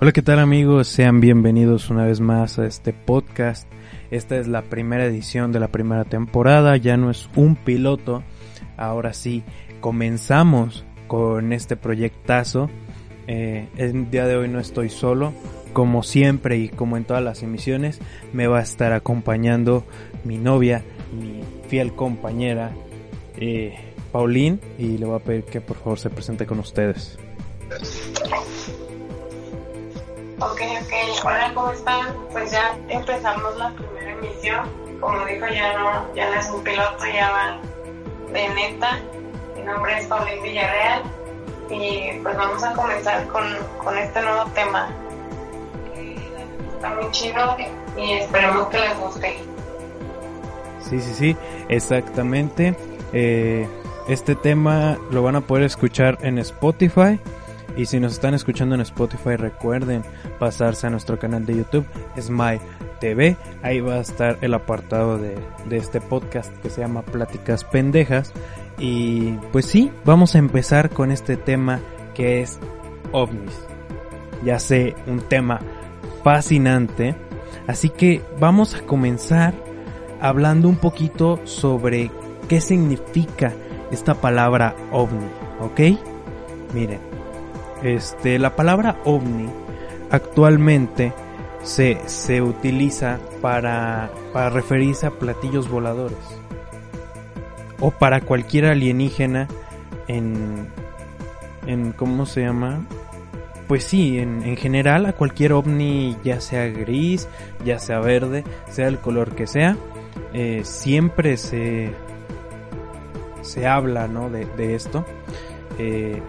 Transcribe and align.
Hola, 0.00 0.12
¿qué 0.12 0.22
tal 0.22 0.38
amigos? 0.38 0.86
Sean 0.86 1.20
bienvenidos 1.20 1.90
una 1.90 2.04
vez 2.04 2.20
más 2.20 2.60
a 2.60 2.66
este 2.66 2.92
podcast. 2.92 3.68
Esta 4.12 4.36
es 4.36 4.46
la 4.46 4.62
primera 4.62 5.04
edición 5.04 5.50
de 5.50 5.58
la 5.58 5.72
primera 5.72 6.04
temporada, 6.04 6.76
ya 6.76 6.96
no 6.96 7.10
es 7.10 7.28
un 7.34 7.56
piloto. 7.56 8.22
Ahora 8.76 9.12
sí, 9.12 9.42
comenzamos 9.80 10.84
con 11.08 11.52
este 11.52 11.74
proyectazo. 11.76 12.70
Eh, 13.26 13.66
el 13.76 14.08
día 14.08 14.28
de 14.28 14.36
hoy 14.36 14.46
no 14.46 14.60
estoy 14.60 14.88
solo, 14.88 15.32
como 15.72 16.04
siempre 16.04 16.58
y 16.58 16.68
como 16.68 16.96
en 16.96 17.02
todas 17.02 17.24
las 17.24 17.42
emisiones, 17.42 17.98
me 18.32 18.46
va 18.46 18.60
a 18.60 18.62
estar 18.62 18.92
acompañando 18.92 19.84
mi 20.22 20.38
novia, 20.38 20.84
mi 21.12 21.42
fiel 21.66 21.92
compañera, 21.92 22.70
eh, 23.36 23.74
Paulín, 24.12 24.60
y 24.78 24.96
le 24.96 25.06
voy 25.06 25.16
a 25.16 25.24
pedir 25.24 25.42
que 25.42 25.60
por 25.60 25.76
favor 25.76 25.98
se 25.98 26.08
presente 26.08 26.46
con 26.46 26.60
ustedes. 26.60 27.18
Ok, 30.40 30.60
ok. 30.82 31.24
Hola, 31.24 31.50
¿cómo 31.52 31.72
están? 31.72 32.14
Pues 32.30 32.52
ya 32.52 32.78
empezamos 32.88 33.56
la 33.56 33.70
primera 33.70 34.12
emisión. 34.12 34.68
Como 35.00 35.24
dijo, 35.24 35.46
ya 35.48 35.76
no, 35.76 36.14
ya 36.14 36.30
no 36.30 36.40
es 36.40 36.48
un 36.50 36.62
piloto, 36.62 37.04
ya 37.12 37.30
va 37.30 37.60
de 38.32 38.48
neta. 38.50 39.00
Mi 39.56 39.62
nombre 39.62 39.98
es 39.98 40.06
Paulín 40.06 40.40
Villarreal 40.40 41.02
y 41.70 42.20
pues 42.22 42.36
vamos 42.36 42.62
a 42.62 42.72
comenzar 42.72 43.26
con, 43.26 43.44
con 43.82 43.98
este 43.98 44.22
nuevo 44.22 44.44
tema. 44.54 44.88
Está 46.72 46.94
muy 46.94 47.10
chido 47.10 47.56
y 47.96 48.12
esperemos 48.12 48.68
que 48.68 48.78
les 48.78 48.96
guste. 48.96 49.38
Sí, 50.88 51.00
sí, 51.00 51.14
sí, 51.14 51.36
exactamente. 51.68 52.76
Eh, 53.12 53.68
este 54.06 54.36
tema 54.36 54.98
lo 55.10 55.24
van 55.24 55.34
a 55.34 55.40
poder 55.40 55.64
escuchar 55.64 56.16
en 56.22 56.38
Spotify. 56.38 57.18
Y 57.78 57.86
si 57.86 58.00
nos 58.00 58.14
están 58.14 58.34
escuchando 58.34 58.74
en 58.74 58.80
Spotify, 58.80 59.36
recuerden 59.36 60.02
pasarse 60.40 60.88
a 60.88 60.90
nuestro 60.90 61.16
canal 61.16 61.46
de 61.46 61.58
YouTube, 61.58 61.86
Smile 62.20 62.60
TV. 62.98 63.36
Ahí 63.62 63.78
va 63.78 63.94
a 63.94 64.00
estar 64.00 64.36
el 64.40 64.52
apartado 64.52 65.16
de, 65.16 65.38
de 65.68 65.76
este 65.76 66.00
podcast 66.00 66.52
que 66.58 66.70
se 66.70 66.80
llama 66.80 67.02
Pláticas 67.02 67.62
Pendejas. 67.62 68.32
Y 68.80 69.34
pues 69.52 69.66
sí, 69.66 69.92
vamos 70.04 70.34
a 70.34 70.38
empezar 70.38 70.90
con 70.90 71.12
este 71.12 71.36
tema 71.36 71.78
que 72.14 72.42
es 72.42 72.58
ovnis. 73.12 73.56
Ya 74.44 74.58
sé, 74.58 74.96
un 75.06 75.20
tema 75.20 75.60
fascinante. 76.24 77.14
Así 77.68 77.90
que 77.90 78.22
vamos 78.40 78.74
a 78.74 78.82
comenzar 78.82 79.54
hablando 80.20 80.68
un 80.68 80.78
poquito 80.78 81.38
sobre 81.44 82.10
qué 82.48 82.60
significa 82.60 83.52
esta 83.92 84.14
palabra 84.14 84.74
ovni, 84.90 85.28
¿ok? 85.60 85.80
Miren, 86.74 87.07
este, 87.82 88.38
la 88.38 88.56
palabra 88.56 88.96
ovni 89.04 89.48
actualmente 90.10 91.12
se, 91.62 92.00
se 92.06 92.42
utiliza 92.42 93.18
para, 93.40 94.10
para 94.32 94.50
referirse 94.50 95.06
a 95.06 95.10
platillos 95.10 95.68
voladores 95.68 96.18
o 97.80 97.90
para 97.90 98.20
cualquier 98.20 98.66
alienígena 98.66 99.48
en, 100.08 100.68
en 101.66 101.92
¿cómo 101.92 102.26
se 102.26 102.42
llama? 102.42 102.84
Pues 103.68 103.84
sí, 103.84 104.18
en, 104.18 104.42
en 104.44 104.56
general 104.56 105.06
a 105.06 105.12
cualquier 105.12 105.52
ovni, 105.52 106.16
ya 106.24 106.40
sea 106.40 106.66
gris, 106.68 107.28
ya 107.64 107.78
sea 107.78 108.00
verde, 108.00 108.44
sea 108.70 108.88
el 108.88 108.98
color 108.98 109.34
que 109.34 109.46
sea, 109.46 109.76
eh, 110.32 110.62
siempre 110.64 111.36
se, 111.36 111.90
se 113.42 113.66
habla 113.66 114.08
¿no? 114.08 114.30
de, 114.30 114.46
de 114.56 114.74
esto. 114.74 115.04
Eh, 115.78 116.22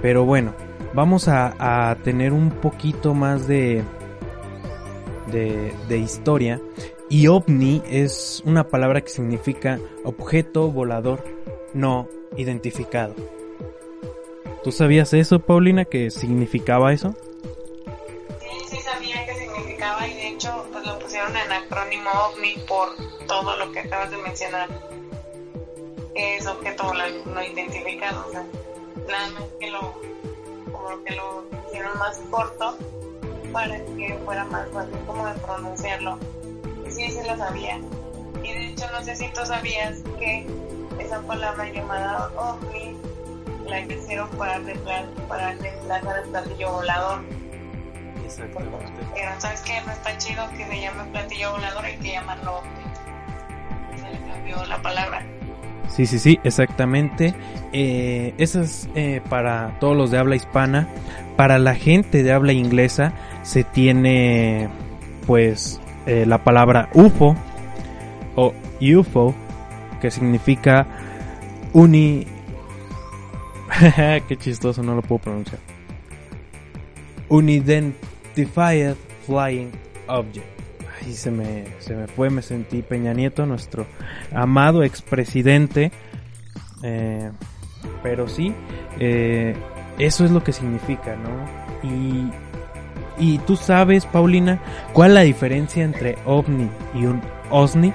pero 0.00 0.24
bueno, 0.24 0.52
vamos 0.94 1.28
a, 1.28 1.96
tener 2.02 2.32
un 2.32 2.50
poquito 2.50 3.14
más 3.14 3.46
de, 3.46 3.82
de, 5.26 5.74
de 5.88 5.98
historia. 5.98 6.60
Y 7.10 7.26
ovni 7.26 7.82
es 7.86 8.42
una 8.46 8.68
palabra 8.68 9.02
que 9.02 9.10
significa 9.10 9.78
objeto 10.04 10.70
volador 10.70 11.22
no 11.74 12.08
identificado. 12.36 13.14
¿Tú 14.62 14.72
sabías 14.72 15.12
eso, 15.12 15.40
Paulina, 15.40 15.84
que 15.84 16.10
significaba 16.10 16.92
eso? 16.92 17.14
Sí, 18.40 18.48
sí 18.70 18.76
sabía 18.78 19.26
que 19.26 19.34
significaba 19.34 20.08
y 20.08 20.14
de 20.14 20.28
hecho 20.28 20.66
pues 20.72 20.86
lo 20.86 20.98
pusieron 20.98 21.36
en 21.36 21.52
acrónimo 21.52 22.10
OVNI 22.10 22.64
por 22.66 22.88
todo 23.26 23.58
lo 23.58 23.70
que 23.72 23.80
acabas 23.80 24.10
de 24.10 24.16
mencionar. 24.18 24.68
Es 26.14 26.46
objeto 26.46 26.84
volador 26.84 27.26
no 27.26 27.42
identificado, 27.42 28.26
o 28.26 28.30
sea, 28.30 28.46
nada 29.06 29.30
más 29.32 29.42
que 29.60 29.70
lo, 29.70 30.00
como 30.84 31.02
que 31.02 31.14
lo 31.14 31.44
hicieron 31.66 31.98
más 31.98 32.20
corto 32.30 32.76
para 33.52 33.78
que 33.78 34.18
fuera 34.24 34.44
más 34.44 34.68
fácil 34.70 34.98
como 35.06 35.26
de 35.26 35.34
pronunciarlo. 35.40 36.18
Sí, 36.88 37.10
sí 37.10 37.18
lo 37.26 37.36
sabía. 37.36 37.80
Y 38.42 38.52
de 38.52 38.66
hecho 38.68 38.84
no 38.92 39.02
sé 39.02 39.16
si 39.16 39.28
tú 39.28 39.46
sabías 39.46 40.00
que 40.18 40.46
esa 40.98 41.20
palabra 41.22 41.70
llamada 41.70 42.30
ovni 42.36 42.96
la 43.66 43.80
hicieron 43.80 44.28
para 44.30 44.58
reemplazar, 44.58 45.06
para 45.26 45.52
reemplazar 45.54 46.18
el 46.18 46.30
platillo 46.30 46.72
volador. 46.72 47.24
Exactamente. 48.24 48.92
Pero 49.14 49.40
sabes 49.40 49.62
que 49.62 49.80
no 49.80 49.92
está 49.92 50.18
chido 50.18 50.48
que 50.50 50.66
se 50.66 50.80
llame 50.80 51.04
platillo 51.12 51.52
volador, 51.52 51.84
hay 51.84 51.96
que 51.96 52.12
llamarlo 52.12 52.58
ovni. 52.58 54.00
Se 54.00 54.10
le 54.10 54.18
cambió 54.26 54.64
la 54.66 54.82
palabra. 54.82 55.24
Sí, 55.88 56.06
sí, 56.06 56.18
sí, 56.18 56.40
exactamente. 56.44 57.34
Eh, 57.72 58.34
eso 58.38 58.60
es 58.62 58.88
eh, 58.94 59.20
para 59.28 59.78
todos 59.80 59.96
los 59.96 60.10
de 60.10 60.18
habla 60.18 60.36
hispana. 60.36 60.88
Para 61.36 61.58
la 61.58 61.74
gente 61.74 62.22
de 62.22 62.32
habla 62.32 62.52
inglesa 62.52 63.12
se 63.42 63.64
tiene 63.64 64.68
pues 65.26 65.80
eh, 66.06 66.24
la 66.26 66.44
palabra 66.44 66.88
UFO 66.94 67.36
o 68.36 68.54
UFO 68.80 69.34
que 70.00 70.10
significa 70.10 70.86
uni... 71.72 72.26
Qué 74.28 74.36
chistoso, 74.36 74.82
no 74.82 74.94
lo 74.94 75.02
puedo 75.02 75.22
pronunciar. 75.22 75.58
Unidentified 77.28 78.94
Flying 79.26 79.70
Object. 80.06 80.63
Ay, 81.00 81.12
se 81.12 81.30
me, 81.30 81.64
se 81.80 81.94
me 81.94 82.06
fue, 82.06 82.30
me 82.30 82.42
sentí 82.42 82.82
Peña 82.82 83.12
Nieto, 83.12 83.46
nuestro 83.46 83.86
amado 84.32 84.82
expresidente. 84.82 85.92
Eh, 86.82 87.30
pero 88.02 88.28
sí, 88.28 88.54
eh, 88.98 89.54
eso 89.98 90.24
es 90.24 90.30
lo 90.30 90.44
que 90.44 90.52
significa, 90.52 91.16
¿no? 91.16 91.88
Y, 91.88 92.30
y 93.18 93.38
tú 93.38 93.56
sabes, 93.56 94.06
Paulina, 94.06 94.60
¿cuál 94.92 95.10
es 95.10 95.14
la 95.14 95.20
diferencia 95.22 95.84
entre 95.84 96.16
ovni 96.24 96.68
y 96.94 97.06
un 97.06 97.20
OSNI? 97.50 97.92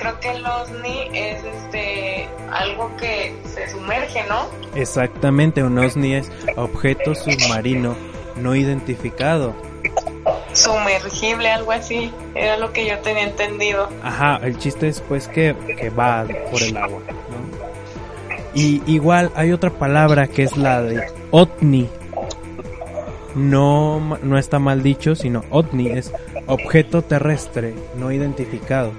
Creo 0.00 0.18
que 0.18 0.30
el 0.30 0.44
OSNI 0.44 1.10
es 1.12 1.44
este 1.44 2.28
algo 2.50 2.90
que 2.96 3.34
se 3.44 3.68
sumerge, 3.68 4.24
¿no? 4.28 4.46
Exactamente, 4.74 5.62
un 5.62 5.78
OSNI 5.78 6.14
es 6.14 6.32
objeto 6.56 7.14
submarino 7.14 7.94
no 8.36 8.56
identificado. 8.56 9.54
Sumergible, 10.52 11.50
algo 11.50 11.72
así, 11.72 12.12
era 12.34 12.56
lo 12.56 12.72
que 12.72 12.86
yo 12.86 12.98
tenía 12.98 13.24
entendido. 13.24 13.88
Ajá, 14.02 14.40
el 14.42 14.58
chiste 14.58 14.88
es 14.88 15.00
pues 15.00 15.28
que, 15.28 15.54
que 15.78 15.90
va 15.90 16.26
por 16.50 16.62
el 16.62 16.76
agua, 16.76 17.00
¿no? 17.08 17.60
Y 18.52 18.82
igual 18.86 19.30
hay 19.36 19.52
otra 19.52 19.70
palabra 19.70 20.26
que 20.26 20.42
es 20.42 20.56
la 20.56 20.82
de 20.82 21.06
OTNI. 21.30 21.88
No, 23.36 24.18
no 24.22 24.38
está 24.38 24.58
mal 24.58 24.82
dicho, 24.82 25.14
sino 25.14 25.44
OTNI 25.50 25.90
es 25.90 26.12
objeto 26.46 27.02
terrestre 27.02 27.74
no 27.96 28.10
identificado. 28.10 28.92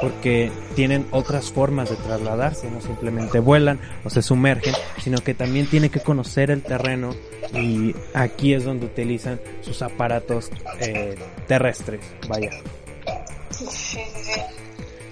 Porque 0.00 0.50
tienen 0.74 1.06
otras 1.10 1.50
formas 1.50 1.90
de 1.90 1.96
trasladarse, 1.96 2.70
no 2.70 2.80
simplemente 2.80 3.40
vuelan 3.40 3.80
o 4.04 4.10
se 4.10 4.22
sumergen, 4.22 4.74
sino 5.02 5.18
que 5.18 5.34
también 5.34 5.66
tienen 5.66 5.90
que 5.90 6.00
conocer 6.00 6.50
el 6.50 6.62
terreno 6.62 7.14
y 7.54 7.94
aquí 8.14 8.54
es 8.54 8.64
donde 8.64 8.86
utilizan 8.86 9.40
sus 9.62 9.82
aparatos 9.82 10.50
eh, 10.80 11.16
terrestres, 11.46 12.00
vaya. 12.28 12.50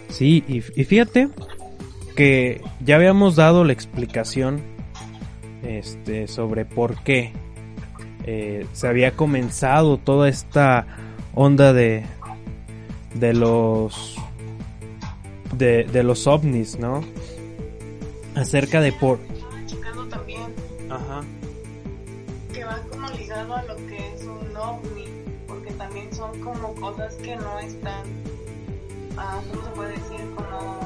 Sí, 0.08 0.44
y, 0.46 0.58
y 0.58 0.84
fíjate 0.84 1.28
que 2.14 2.60
ya 2.80 2.96
habíamos 2.96 3.36
dado 3.36 3.64
la 3.64 3.72
explicación 3.72 4.62
este, 5.62 6.28
sobre 6.28 6.64
por 6.64 7.02
qué 7.02 7.32
eh, 8.24 8.66
se 8.72 8.88
había 8.88 9.12
comenzado 9.12 9.98
toda 9.98 10.28
esta 10.28 10.86
onda 11.34 11.72
de, 11.72 12.04
de 13.14 13.34
los 13.34 14.16
de, 15.54 15.84
de 15.84 16.02
los 16.02 16.26
ovnis, 16.26 16.78
¿no? 16.78 17.02
Acerca 18.34 18.80
de 18.80 18.92
por 18.92 19.18
Checando 19.66 20.04
también 20.08 20.42
Ajá. 20.90 21.22
que 22.52 22.64
va 22.64 22.78
como 22.90 23.08
ligado 23.10 23.54
a 23.54 23.62
lo 23.64 23.76
que 23.76 23.96
es 24.14 24.22
un 24.24 24.56
ovni, 24.56 25.06
porque 25.46 25.70
también 25.72 26.12
son 26.14 26.38
como 26.40 26.74
cosas 26.74 27.14
que 27.16 27.36
no 27.36 27.58
están, 27.58 28.02
ah, 29.16 29.40
¿cómo 29.50 29.64
se 29.64 29.70
puede 29.70 29.90
decir? 29.92 30.20
Como 30.34 30.78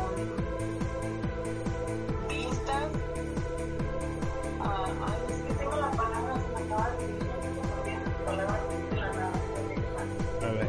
vistas. 2.29 2.85
Ah, 4.61 4.87
ay, 5.06 5.35
es 5.35 5.43
que 5.43 5.53
tengo 5.55 5.77
la 5.77 5.91
palabra, 5.91 6.37
la 6.37 6.61
palabra. 6.61 6.97
A 10.43 10.53
ver. 10.53 10.69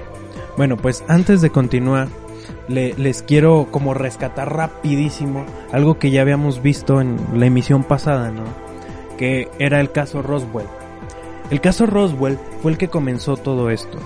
Bueno, 0.58 0.78
pues 0.78 1.04
antes 1.08 1.42
de 1.42 1.50
continuar, 1.50 2.08
le- 2.68 2.94
les 2.98 3.24
quiero 3.24 3.68
como 3.72 3.94
rescatar 3.94 4.56
rapidísimo 4.56 5.46
algo 5.72 5.98
que 6.00 6.12
ya 6.12 6.22
habíamos 6.22 6.62
visto 6.62 7.02
en 7.02 7.18
la 7.36 7.46
emisión 7.48 7.84
pasada, 7.84 8.32
¿no? 8.32 8.44
Que 9.18 9.50
era 9.60 9.80
el 9.80 9.92
caso 9.92 10.22
Roswell. 10.22 10.68
El 11.50 11.60
caso 11.62 11.86
Roswell 11.86 12.38
fue 12.62 12.72
el 12.72 12.78
que 12.78 12.88
comenzó 12.88 13.36
todo 13.38 13.70
esto. 13.70 13.98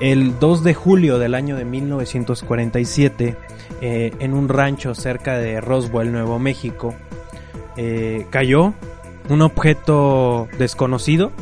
El 0.00 0.38
2 0.38 0.64
de 0.64 0.74
julio 0.74 1.18
del 1.18 1.34
año 1.34 1.56
de 1.56 1.64
1947, 1.64 3.36
eh, 3.80 4.12
en 4.18 4.34
un 4.34 4.48
rancho 4.48 4.94
cerca 4.94 5.38
de 5.38 5.60
Roswell, 5.60 6.12
Nuevo 6.12 6.38
México, 6.38 6.94
eh, 7.76 8.26
cayó 8.30 8.74
un 9.28 9.42
objeto 9.42 10.48
desconocido 10.58 11.32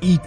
y 0.00 0.20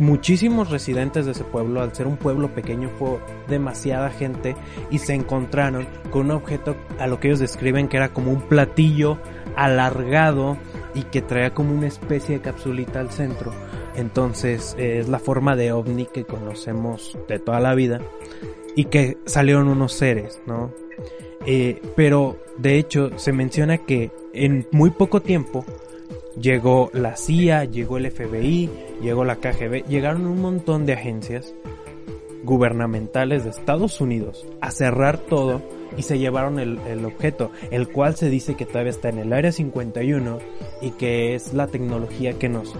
muchísimos 0.00 0.70
residentes 0.70 1.26
de 1.26 1.32
ese 1.32 1.44
pueblo, 1.44 1.82
al 1.82 1.94
ser 1.94 2.06
un 2.06 2.16
pueblo 2.16 2.48
pequeño, 2.48 2.90
fue 2.98 3.18
demasiada 3.48 4.10
gente 4.10 4.56
y 4.90 4.98
se 4.98 5.14
encontraron 5.14 5.86
con 6.10 6.26
un 6.26 6.30
objeto 6.32 6.74
a 6.98 7.06
lo 7.06 7.20
que 7.20 7.28
ellos 7.28 7.38
describen 7.38 7.86
que 7.86 7.98
era 7.98 8.12
como 8.12 8.32
un 8.32 8.40
platillo 8.40 9.18
alargado 9.56 10.56
y 10.94 11.02
que 11.02 11.22
traía 11.22 11.54
como 11.54 11.74
una 11.74 11.86
especie 11.86 12.36
de 12.36 12.42
capsulita 12.42 12.98
al 12.98 13.10
centro. 13.10 13.52
Entonces 13.94 14.74
es 14.78 15.08
la 15.08 15.18
forma 15.18 15.54
de 15.54 15.72
ovni 15.72 16.06
que 16.06 16.24
conocemos 16.24 17.18
de 17.28 17.38
toda 17.38 17.60
la 17.60 17.74
vida 17.74 18.00
y 18.74 18.84
que 18.86 19.18
salieron 19.26 19.68
unos 19.68 19.92
seres, 19.92 20.40
¿no? 20.46 20.72
Eh, 21.46 21.80
pero 21.96 22.38
de 22.58 22.78
hecho 22.78 23.18
se 23.18 23.32
menciona 23.32 23.78
que 23.78 24.10
en 24.32 24.66
muy 24.72 24.90
poco 24.90 25.20
tiempo 25.20 25.64
llegó 26.38 26.90
la 26.92 27.16
CIA, 27.16 27.64
llegó 27.64 27.96
el 27.98 28.10
FBI, 28.10 28.70
llegó 29.02 29.24
la 29.24 29.36
KGB, 29.36 29.86
llegaron 29.88 30.26
un 30.26 30.40
montón 30.40 30.86
de 30.86 30.94
agencias 30.94 31.54
gubernamentales 32.42 33.44
de 33.44 33.50
Estados 33.50 34.00
Unidos 34.00 34.46
a 34.60 34.70
cerrar 34.70 35.18
todo 35.18 35.62
y 35.96 36.02
se 36.02 36.18
llevaron 36.18 36.58
el, 36.58 37.04
objeto, 37.04 37.50
el 37.70 37.88
cual 37.88 38.16
se 38.16 38.30
dice 38.30 38.54
que 38.54 38.64
todavía 38.64 38.90
está 38.90 39.08
en 39.08 39.18
el 39.18 39.32
Área 39.32 39.52
51 39.52 40.38
y 40.80 40.92
que 40.92 41.34
es 41.34 41.52
la 41.52 41.66
tecnología 41.66 42.34
que 42.34 42.48
nos 42.48 42.74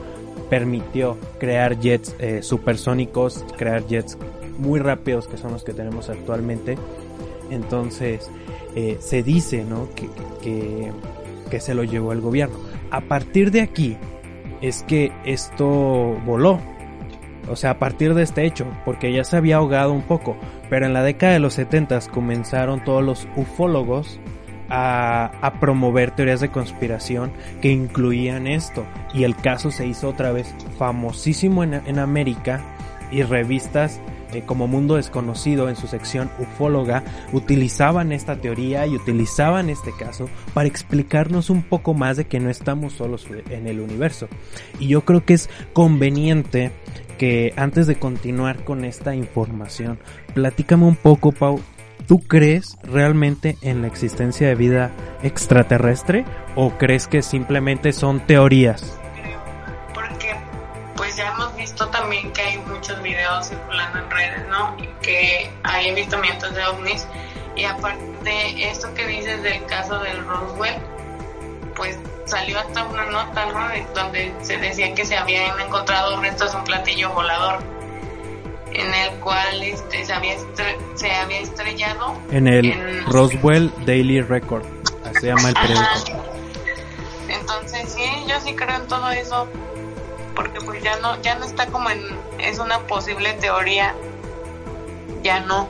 permitió 0.49 1.17
crear 1.39 1.79
jets 1.79 2.15
eh, 2.19 2.43
supersónicos, 2.43 3.45
crear 3.57 3.87
jets 3.87 4.17
muy 4.59 4.81
rápidos 4.81 5.27
que 5.27 5.37
son 5.37 5.53
los 5.53 5.65
que 5.65 5.73
tenemos 5.73 6.09
actualmente. 6.09 6.77
Entonces 7.51 8.31
eh, 8.75 8.97
se 9.01 9.23
dice 9.23 9.65
¿no? 9.65 9.89
que, 9.95 10.93
que 11.51 11.61
se 11.61 11.75
lo 11.75 11.85
llevó 11.85 12.13
el 12.13 12.21
gobierno. 12.21 12.57
A 12.91 13.01
partir 13.01 13.51
de 13.51 13.61
aquí 13.61 13.97
es 14.61 14.83
que 14.83 15.13
esto 15.25 15.67
voló. 16.25 16.61
O 17.49 17.57
sea, 17.57 17.71
a 17.71 17.79
partir 17.79 18.15
de 18.15 18.23
este 18.23 18.45
hecho, 18.45 18.67
porque 18.85 19.13
ya 19.13 19.25
se 19.25 19.37
había 19.37 19.57
ahogado 19.57 19.93
un 19.93 20.03
poco. 20.03 20.37
Pero 20.69 20.87
en 20.87 20.93
la 20.93 21.03
década 21.03 21.33
de 21.33 21.41
los 21.41 21.55
70 21.55 22.01
comenzaron 22.13 22.85
todos 22.85 23.03
los 23.03 23.27
ufólogos 23.37 24.21
a, 24.69 25.33
a 25.41 25.59
promover 25.59 26.13
teorías 26.13 26.41
de 26.41 26.51
conspiración 26.51 27.33
que 27.61 27.73
incluían 27.73 28.47
esto. 28.47 28.85
Y 29.13 29.25
el 29.25 29.35
caso 29.35 29.71
se 29.71 29.87
hizo 29.87 30.09
otra 30.09 30.33
vez 30.33 30.55
famosísimo 30.79 31.65
en, 31.65 31.75
en 31.75 31.99
América 31.99 32.61
y 33.11 33.23
revistas 33.23 34.01
eh, 34.33 34.43
como 34.45 34.67
Mundo 34.67 34.97
Desconocido 34.97 35.69
en 35.69 35.77
su 35.77 35.87
sección 35.87 36.31
ufóloga 36.39 37.03
utilizaban 37.33 38.13
esta 38.13 38.37
teoría 38.37 38.87
y 38.87 38.97
utilizaban 38.97 39.71
este 39.71 39.93
caso 39.93 40.29
para 40.55 40.69
explicarnos 40.69 41.51
un 41.51 41.63
poco 41.63 41.95
más 41.95 42.17
de 42.17 42.27
que 42.27 42.41
no 42.41 42.51
estamos 42.51 42.95
solos 42.95 43.27
en 43.51 43.67
el 43.67 43.81
universo. 43.81 44.29
Y 44.79 44.89
yo 44.89 45.05
creo 45.05 45.25
que 45.25 45.35
es 45.35 45.49
conveniente 45.73 46.73
que 47.19 47.53
antes 47.57 47.87
de 47.87 47.97
continuar 47.97 48.65
con 48.65 48.85
esta 48.85 49.15
información, 49.15 49.99
platícame 50.35 50.87
un 50.87 50.97
poco, 50.97 51.33
Pau. 51.33 51.61
¿Tú 52.07 52.19
crees 52.19 52.77
realmente 52.83 53.57
en 53.63 53.83
la 53.83 53.87
existencia 53.87 54.49
de 54.49 54.55
vida 54.55 54.91
extraterrestre 55.23 56.25
o 56.57 56.71
crees 56.79 57.07
que 57.07 57.23
simplemente 57.23 57.93
son 57.93 58.27
teorías? 58.27 59.00
Videos 63.41 63.49
circulando 63.49 63.99
en 63.99 64.11
redes, 64.11 64.49
¿no? 64.49 64.77
Y 64.79 64.87
que 65.03 65.51
hay 65.63 65.91
avistamientos 65.91 66.55
de 66.55 66.65
ovnis 66.67 67.07
y 67.57 67.65
aparte 67.65 68.71
esto 68.71 68.93
que 68.95 69.07
dices 69.07 69.43
del 69.43 69.65
caso 69.67 69.99
del 70.01 70.25
Roswell, 70.27 70.77
pues 71.77 71.99
salió 72.27 72.59
hasta 72.61 72.85
una 72.85 73.05
nota, 73.07 73.47
¿no? 73.47 73.69
De- 73.69 73.87
donde 73.95 74.33
se 74.43 74.57
decía 74.59 74.95
que 74.95 75.05
se 75.05 75.17
habían 75.17 75.59
encontrado 75.61 76.21
restos 76.21 76.53
de 76.53 76.59
un 76.59 76.65
platillo 76.65 77.11
volador 77.13 77.59
en 78.73 78.95
el 78.95 79.11
cual 79.21 79.63
este, 79.63 80.05
se, 80.05 80.13
había 80.13 80.35
se 80.95 81.11
había 81.11 81.41
estrellado 81.41 82.17
En 82.31 82.47
el 82.47 82.67
En- 82.67 83.07
Roswell 83.07 83.73
Daily 83.85 84.21
Record, 84.21 84.65
así 85.05 85.21
se 85.23 85.27
llama 85.27 85.49
el 85.49 85.55
periódico. 85.55 86.25
Entonces 87.29 87.93
sí, 87.93 88.05
yo 88.29 88.41
sí 88.41 88.55
creo 88.55 88.77
en 88.77 88.87
todo 88.87 89.11
eso, 89.11 89.49
porque 90.35 90.61
pues 90.61 90.83
ya 90.83 90.99
no, 91.01 91.21
ya 91.23 91.39
no 91.39 91.45
está 91.45 91.67
como 91.67 91.91
en, 91.91 92.01
es 92.39 92.59
una 92.59 92.79
posible 92.81 93.33
teoría, 93.35 93.95
ya 95.23 95.41
no. 95.41 95.69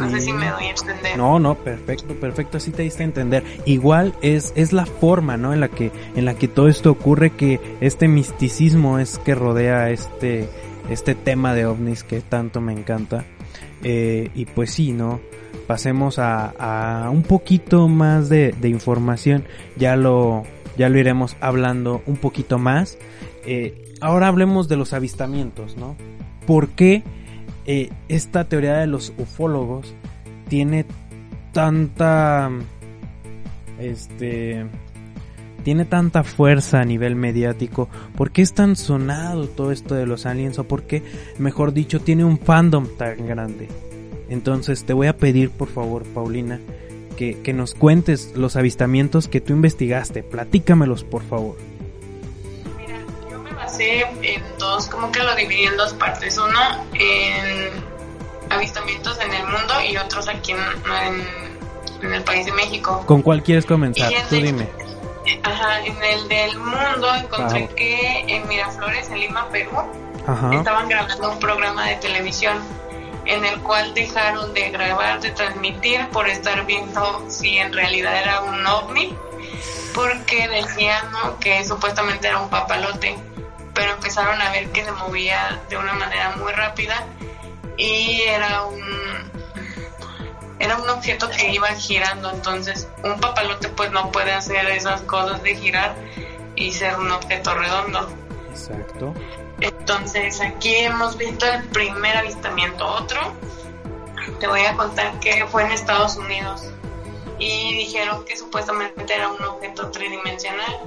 No 0.00 0.10
sé 0.10 0.20
si 0.20 0.32
me 0.34 0.50
doy 0.50 0.66
a 0.66 0.70
entender. 0.70 1.16
No, 1.16 1.38
no, 1.38 1.54
perfecto, 1.54 2.14
perfecto, 2.14 2.58
así 2.58 2.70
te 2.70 2.82
diste 2.82 3.02
a 3.02 3.06
entender. 3.06 3.42
Igual 3.64 4.14
es, 4.20 4.52
es 4.54 4.74
la 4.74 4.84
forma, 4.84 5.38
¿no? 5.38 5.54
En 5.54 5.60
la 5.60 5.68
que, 5.68 5.90
en 6.14 6.26
la 6.26 6.34
que 6.34 6.46
todo 6.46 6.68
esto 6.68 6.90
ocurre, 6.90 7.30
que 7.30 7.58
este 7.80 8.06
misticismo 8.06 8.98
es 8.98 9.18
que 9.18 9.34
rodea 9.34 9.88
este, 9.88 10.46
este 10.90 11.14
tema 11.14 11.54
de 11.54 11.64
ovnis 11.64 12.04
que 12.04 12.20
tanto 12.20 12.60
me 12.60 12.74
encanta. 12.74 13.24
Eh, 13.82 14.30
y 14.34 14.44
pues 14.44 14.72
sí, 14.74 14.92
¿no? 14.92 15.20
Pasemos 15.66 16.18
a, 16.18 16.52
a 16.58 17.08
un 17.08 17.22
poquito 17.22 17.88
más 17.88 18.28
de, 18.28 18.54
de 18.60 18.68
información. 18.68 19.44
Ya 19.76 19.96
lo, 19.96 20.44
ya 20.76 20.90
lo 20.90 20.98
iremos 20.98 21.36
hablando 21.40 22.02
un 22.06 22.16
poquito 22.16 22.58
más. 22.58 22.98
Eh, 23.50 23.94
ahora 24.02 24.28
hablemos 24.28 24.68
de 24.68 24.76
los 24.76 24.92
avistamientos, 24.92 25.78
¿no? 25.78 25.96
¿Por 26.46 26.68
qué 26.68 27.02
eh, 27.64 27.90
esta 28.08 28.44
teoría 28.44 28.76
de 28.76 28.86
los 28.86 29.14
ufólogos 29.16 29.94
tiene 30.50 30.84
tanta 31.52 32.50
este 33.78 34.66
tiene 35.64 35.86
tanta 35.86 36.24
fuerza 36.24 36.80
a 36.80 36.84
nivel 36.84 37.16
mediático 37.16 37.88
¿por 38.16 38.32
qué 38.32 38.42
es 38.42 38.52
tan 38.52 38.76
sonado 38.76 39.48
todo 39.48 39.72
esto 39.72 39.94
de 39.94 40.06
los 40.06 40.26
aliens 40.26 40.58
o 40.58 40.64
por 40.64 40.82
qué 40.82 41.02
mejor 41.38 41.72
dicho 41.72 42.00
tiene 42.00 42.24
un 42.24 42.38
fandom 42.38 42.86
tan 42.96 43.26
grande 43.26 43.68
entonces 44.28 44.84
te 44.84 44.92
voy 44.92 45.06
a 45.06 45.16
pedir 45.16 45.50
por 45.50 45.68
favor 45.68 46.04
Paulina 46.04 46.60
que, 47.16 47.38
que 47.42 47.52
nos 47.52 47.74
cuentes 47.74 48.34
los 48.36 48.56
avistamientos 48.56 49.26
que 49.26 49.40
tú 49.40 49.52
investigaste. 49.52 50.22
Platícamelos 50.22 51.02
por 51.02 51.22
favor 51.22 51.56
en 53.78 54.42
dos, 54.58 54.86
como 54.88 55.10
que 55.12 55.20
lo 55.22 55.34
dividí 55.34 55.66
en 55.66 55.76
dos 55.76 55.92
partes. 55.94 56.38
Uno 56.38 56.86
en 56.94 57.70
avistamientos 58.50 59.18
en 59.20 59.32
el 59.34 59.44
mundo 59.44 59.74
y 59.88 59.96
otros 59.96 60.28
aquí 60.28 60.52
en, 60.52 60.58
en, 60.58 61.28
en 62.02 62.14
el 62.14 62.22
país 62.24 62.46
de 62.46 62.52
México. 62.52 63.02
¿con 63.06 63.22
cuál 63.22 63.42
quieres 63.42 63.66
comenzar? 63.66 64.10
Tú 64.28 64.36
el- 64.36 64.42
dime 64.44 64.68
Ajá, 65.42 65.84
en 65.84 66.02
el 66.02 66.26
del 66.28 66.56
mundo 66.58 67.14
encontré 67.14 67.68
que 67.76 68.24
en 68.28 68.48
Miraflores, 68.48 69.10
en 69.10 69.20
Lima, 69.20 69.46
Perú, 69.50 69.72
ajá 70.26 70.50
estaban 70.54 70.88
grabando 70.88 71.32
un 71.32 71.38
programa 71.38 71.86
de 71.86 71.96
televisión 71.96 72.56
en 73.26 73.44
el 73.44 73.58
cual 73.60 73.92
dejaron 73.92 74.54
de 74.54 74.70
grabar, 74.70 75.20
de 75.20 75.30
transmitir 75.32 76.08
por 76.08 76.26
estar 76.30 76.64
viendo 76.64 77.26
si 77.28 77.58
en 77.58 77.74
realidad 77.74 78.16
era 78.22 78.40
un 78.40 78.66
ovni, 78.66 79.14
porque 79.94 80.48
decían 80.48 81.10
¿no? 81.12 81.38
que 81.38 81.62
supuestamente 81.62 82.28
era 82.28 82.40
un 82.40 82.48
papalote, 82.48 83.18
pero 83.78 83.92
empezaron 83.92 84.42
a 84.42 84.50
ver 84.50 84.70
que 84.70 84.84
se 84.84 84.90
movía 84.90 85.60
de 85.68 85.76
una 85.76 85.92
manera 85.92 86.34
muy 86.36 86.50
rápida 86.50 87.06
y 87.76 88.22
era 88.22 88.64
un 88.64 88.82
era 90.58 90.76
un 90.78 90.90
objeto 90.90 91.30
que 91.30 91.52
iba 91.52 91.68
girando, 91.68 92.28
entonces 92.32 92.88
un 93.04 93.20
papalote 93.20 93.68
pues 93.68 93.92
no 93.92 94.10
puede 94.10 94.32
hacer 94.32 94.68
esas 94.70 95.02
cosas 95.02 95.44
de 95.44 95.54
girar 95.54 95.94
y 96.56 96.72
ser 96.72 96.96
un 96.98 97.12
objeto 97.12 97.54
redondo. 97.54 98.10
Exacto. 98.50 99.14
Entonces 99.60 100.40
aquí 100.40 100.74
hemos 100.74 101.16
visto 101.16 101.46
el 101.46 101.62
primer 101.68 102.16
avistamiento. 102.16 102.84
Otro, 102.84 103.32
te 104.40 104.48
voy 104.48 104.62
a 104.62 104.74
contar 104.74 105.20
que 105.20 105.46
fue 105.46 105.62
en 105.62 105.70
Estados 105.70 106.16
Unidos 106.16 106.72
y 107.38 107.74
dijeron 107.74 108.24
que 108.24 108.36
supuestamente 108.36 109.14
era 109.14 109.28
un 109.28 109.42
objeto 109.42 109.90
tridimensional 109.90 110.80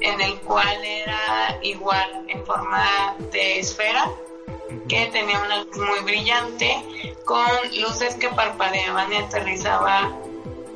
en 0.00 0.20
el 0.20 0.38
cual 0.40 0.84
era 0.84 1.58
igual 1.62 2.24
en 2.28 2.44
forma 2.44 3.16
de 3.32 3.58
esfera 3.58 4.10
que 4.88 5.06
tenía 5.06 5.40
una 5.40 5.64
luz 5.64 5.76
muy 5.76 6.00
brillante 6.04 6.82
con 7.24 7.46
luces 7.80 8.14
que 8.16 8.28
parpadeaban 8.28 9.12
y 9.12 9.16
aterrizaba 9.16 10.12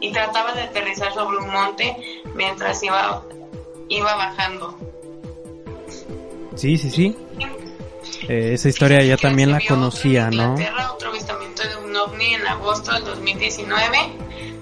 y 0.00 0.12
trataba 0.12 0.52
de 0.52 0.62
aterrizar 0.62 1.12
sobre 1.12 1.38
un 1.38 1.50
monte 1.50 1.96
mientras 2.34 2.82
iba 2.82 3.22
iba 3.88 4.14
bajando. 4.14 4.78
Sí, 6.54 6.78
sí, 6.78 6.90
sí. 6.90 7.16
Eh, 8.28 8.54
esa 8.54 8.68
historia 8.68 9.02
ya 9.02 9.16
también 9.16 9.50
la 9.50 9.60
conocía, 9.66 10.30
¿no? 10.30 10.54
Otro 10.94 11.10
avistamiento 11.10 11.62
de 11.66 11.76
un 11.76 11.96
ovni 11.96 12.34
en 12.34 12.46
agosto 12.46 12.92
del 12.92 13.04
2019, 13.04 13.98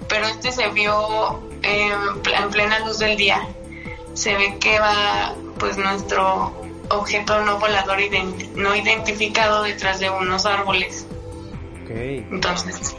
pero 0.09 0.25
este 0.27 0.51
se 0.51 0.67
vio 0.69 1.41
en 1.61 2.51
plena 2.51 2.79
luz 2.79 2.99
del 2.99 3.15
día. 3.15 3.47
Se 4.13 4.35
ve 4.35 4.57
que 4.59 4.79
va, 4.79 5.33
pues, 5.57 5.77
nuestro 5.77 6.61
objeto 6.89 7.39
no 7.45 7.59
volador 7.59 7.99
no 8.55 8.75
identificado 8.75 9.63
detrás 9.63 9.99
de 9.99 10.09
unos 10.09 10.45
árboles. 10.45 11.07
Okay. 11.85 12.27
Entonces, 12.31 12.97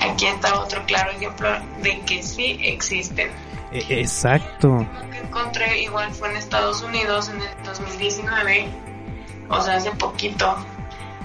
aquí 0.00 0.26
está 0.26 0.58
otro 0.60 0.82
claro 0.86 1.10
ejemplo 1.10 1.48
de 1.82 2.00
que 2.00 2.22
sí 2.22 2.58
existen. 2.62 3.30
E, 3.72 4.00
exacto. 4.00 4.68
Lo 4.68 5.10
que 5.10 5.18
encontré 5.18 5.82
igual 5.82 6.12
fue 6.14 6.30
en 6.30 6.36
Estados 6.36 6.82
Unidos 6.82 7.28
en 7.28 7.42
el 7.42 7.64
2019 7.64 8.68
o 9.48 9.60
sea, 9.60 9.76
hace 9.76 9.90
poquito. 9.92 10.56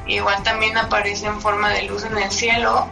Igual 0.08 0.42
también 0.44 0.78
aparece 0.78 1.28
en 1.28 1.40
forma 1.40 1.70
de 1.70 1.84
luz 1.84 2.04
en 2.04 2.18
el 2.18 2.32
cielo, 2.32 2.88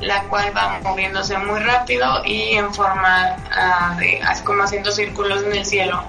la 0.00 0.22
cual 0.24 0.56
va 0.56 0.80
moviéndose 0.82 1.36
muy 1.38 1.60
rápido 1.60 2.24
y 2.24 2.54
en 2.54 2.72
forma 2.72 3.36
uh, 3.36 3.98
de, 3.98 4.20
como 4.44 4.62
haciendo 4.62 4.90
círculos 4.92 5.42
en 5.42 5.52
el 5.52 5.64
cielo. 5.64 6.02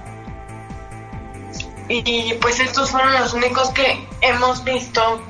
Y 1.87 2.33
pues 2.35 2.59
estos 2.59 2.91
fueron 2.91 3.13
los 3.13 3.33
únicos 3.33 3.69
que 3.71 4.07
hemos 4.21 4.63
visto. 4.63 5.21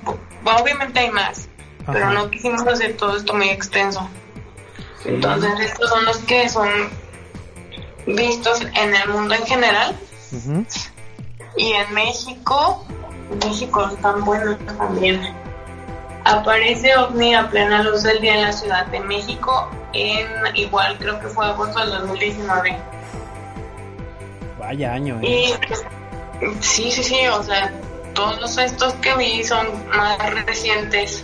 Obviamente 0.43 0.99
hay 0.99 1.11
más, 1.11 1.47
pero 1.85 2.11
no 2.11 2.29
quisimos 2.29 2.67
hacer 2.67 2.97
todo 2.97 3.15
esto 3.15 3.33
muy 3.33 3.49
extenso. 3.49 4.09
Entonces 5.05 5.51
estos 5.61 5.89
son 5.89 6.05
los 6.05 6.17
que 6.17 6.49
son 6.49 6.69
vistos 8.05 8.61
en 8.61 8.93
el 8.93 9.09
mundo 9.09 9.35
en 9.35 9.45
general. 9.45 9.97
Y 11.55 11.71
en 11.71 11.93
México 11.93 12.85
México 13.45 13.89
están 13.93 14.25
buenos 14.25 14.57
también. 14.77 15.21
Aparece 16.29 16.95
OVNI 16.95 17.35
a 17.35 17.49
plena 17.49 17.83
luz 17.83 18.03
del 18.03 18.21
día 18.21 18.35
en 18.35 18.41
la 18.43 18.51
Ciudad 18.51 18.85
de 18.87 18.99
México 18.99 19.69
en 19.93 20.27
igual 20.55 20.97
creo 20.99 21.19
que 21.19 21.27
fue 21.27 21.45
agosto 21.45 21.79
del 21.79 21.91
2019. 21.91 22.77
Vaya 24.59 24.93
año, 24.93 25.19
¿eh? 25.23 25.57
sí, 26.59 26.91
sí, 26.91 27.03
sí, 27.03 27.27
o 27.27 27.41
sea, 27.41 27.73
todos 28.13 28.57
estos 28.57 28.93
que 28.95 29.15
vi 29.15 29.43
son 29.43 29.67
más 29.89 30.17
recientes. 30.45 31.23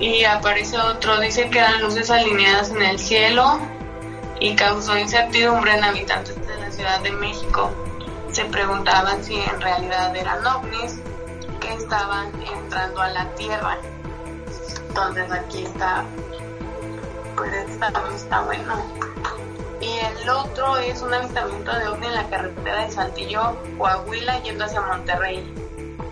Y 0.00 0.24
aparece 0.24 0.78
otro, 0.78 1.20
dice 1.20 1.48
que 1.50 1.58
eran 1.58 1.82
luces 1.82 2.10
alineadas 2.10 2.70
en 2.70 2.82
el 2.82 2.98
cielo 2.98 3.58
y 4.40 4.54
causó 4.54 4.96
incertidumbre 4.96 5.74
en 5.74 5.84
habitantes 5.84 6.36
de 6.46 6.56
la 6.60 6.70
Ciudad 6.70 7.00
de 7.00 7.12
México 7.12 7.72
se 8.36 8.44
preguntaban 8.44 9.24
si 9.24 9.34
en 9.34 9.60
realidad 9.62 10.14
eran 10.14 10.46
ovnis 10.46 11.00
que 11.58 11.72
estaban 11.72 12.30
entrando 12.44 13.00
a 13.00 13.08
la 13.08 13.34
Tierra. 13.34 13.78
Entonces 14.96 15.30
aquí 15.30 15.62
está, 15.62 16.06
pues 17.36 17.52
está, 17.68 17.92
está 18.14 18.40
bueno. 18.44 18.82
Y 19.78 20.22
el 20.22 20.28
otro 20.30 20.78
es 20.78 21.02
un 21.02 21.12
avistamiento 21.12 21.70
de 21.78 21.88
ovni 21.88 22.06
en 22.06 22.14
la 22.14 22.26
carretera 22.30 22.86
de 22.86 22.90
Saltillo, 22.90 23.58
Coahuila, 23.76 24.42
yendo 24.42 24.64
hacia 24.64 24.80
Monterrey. 24.80 25.44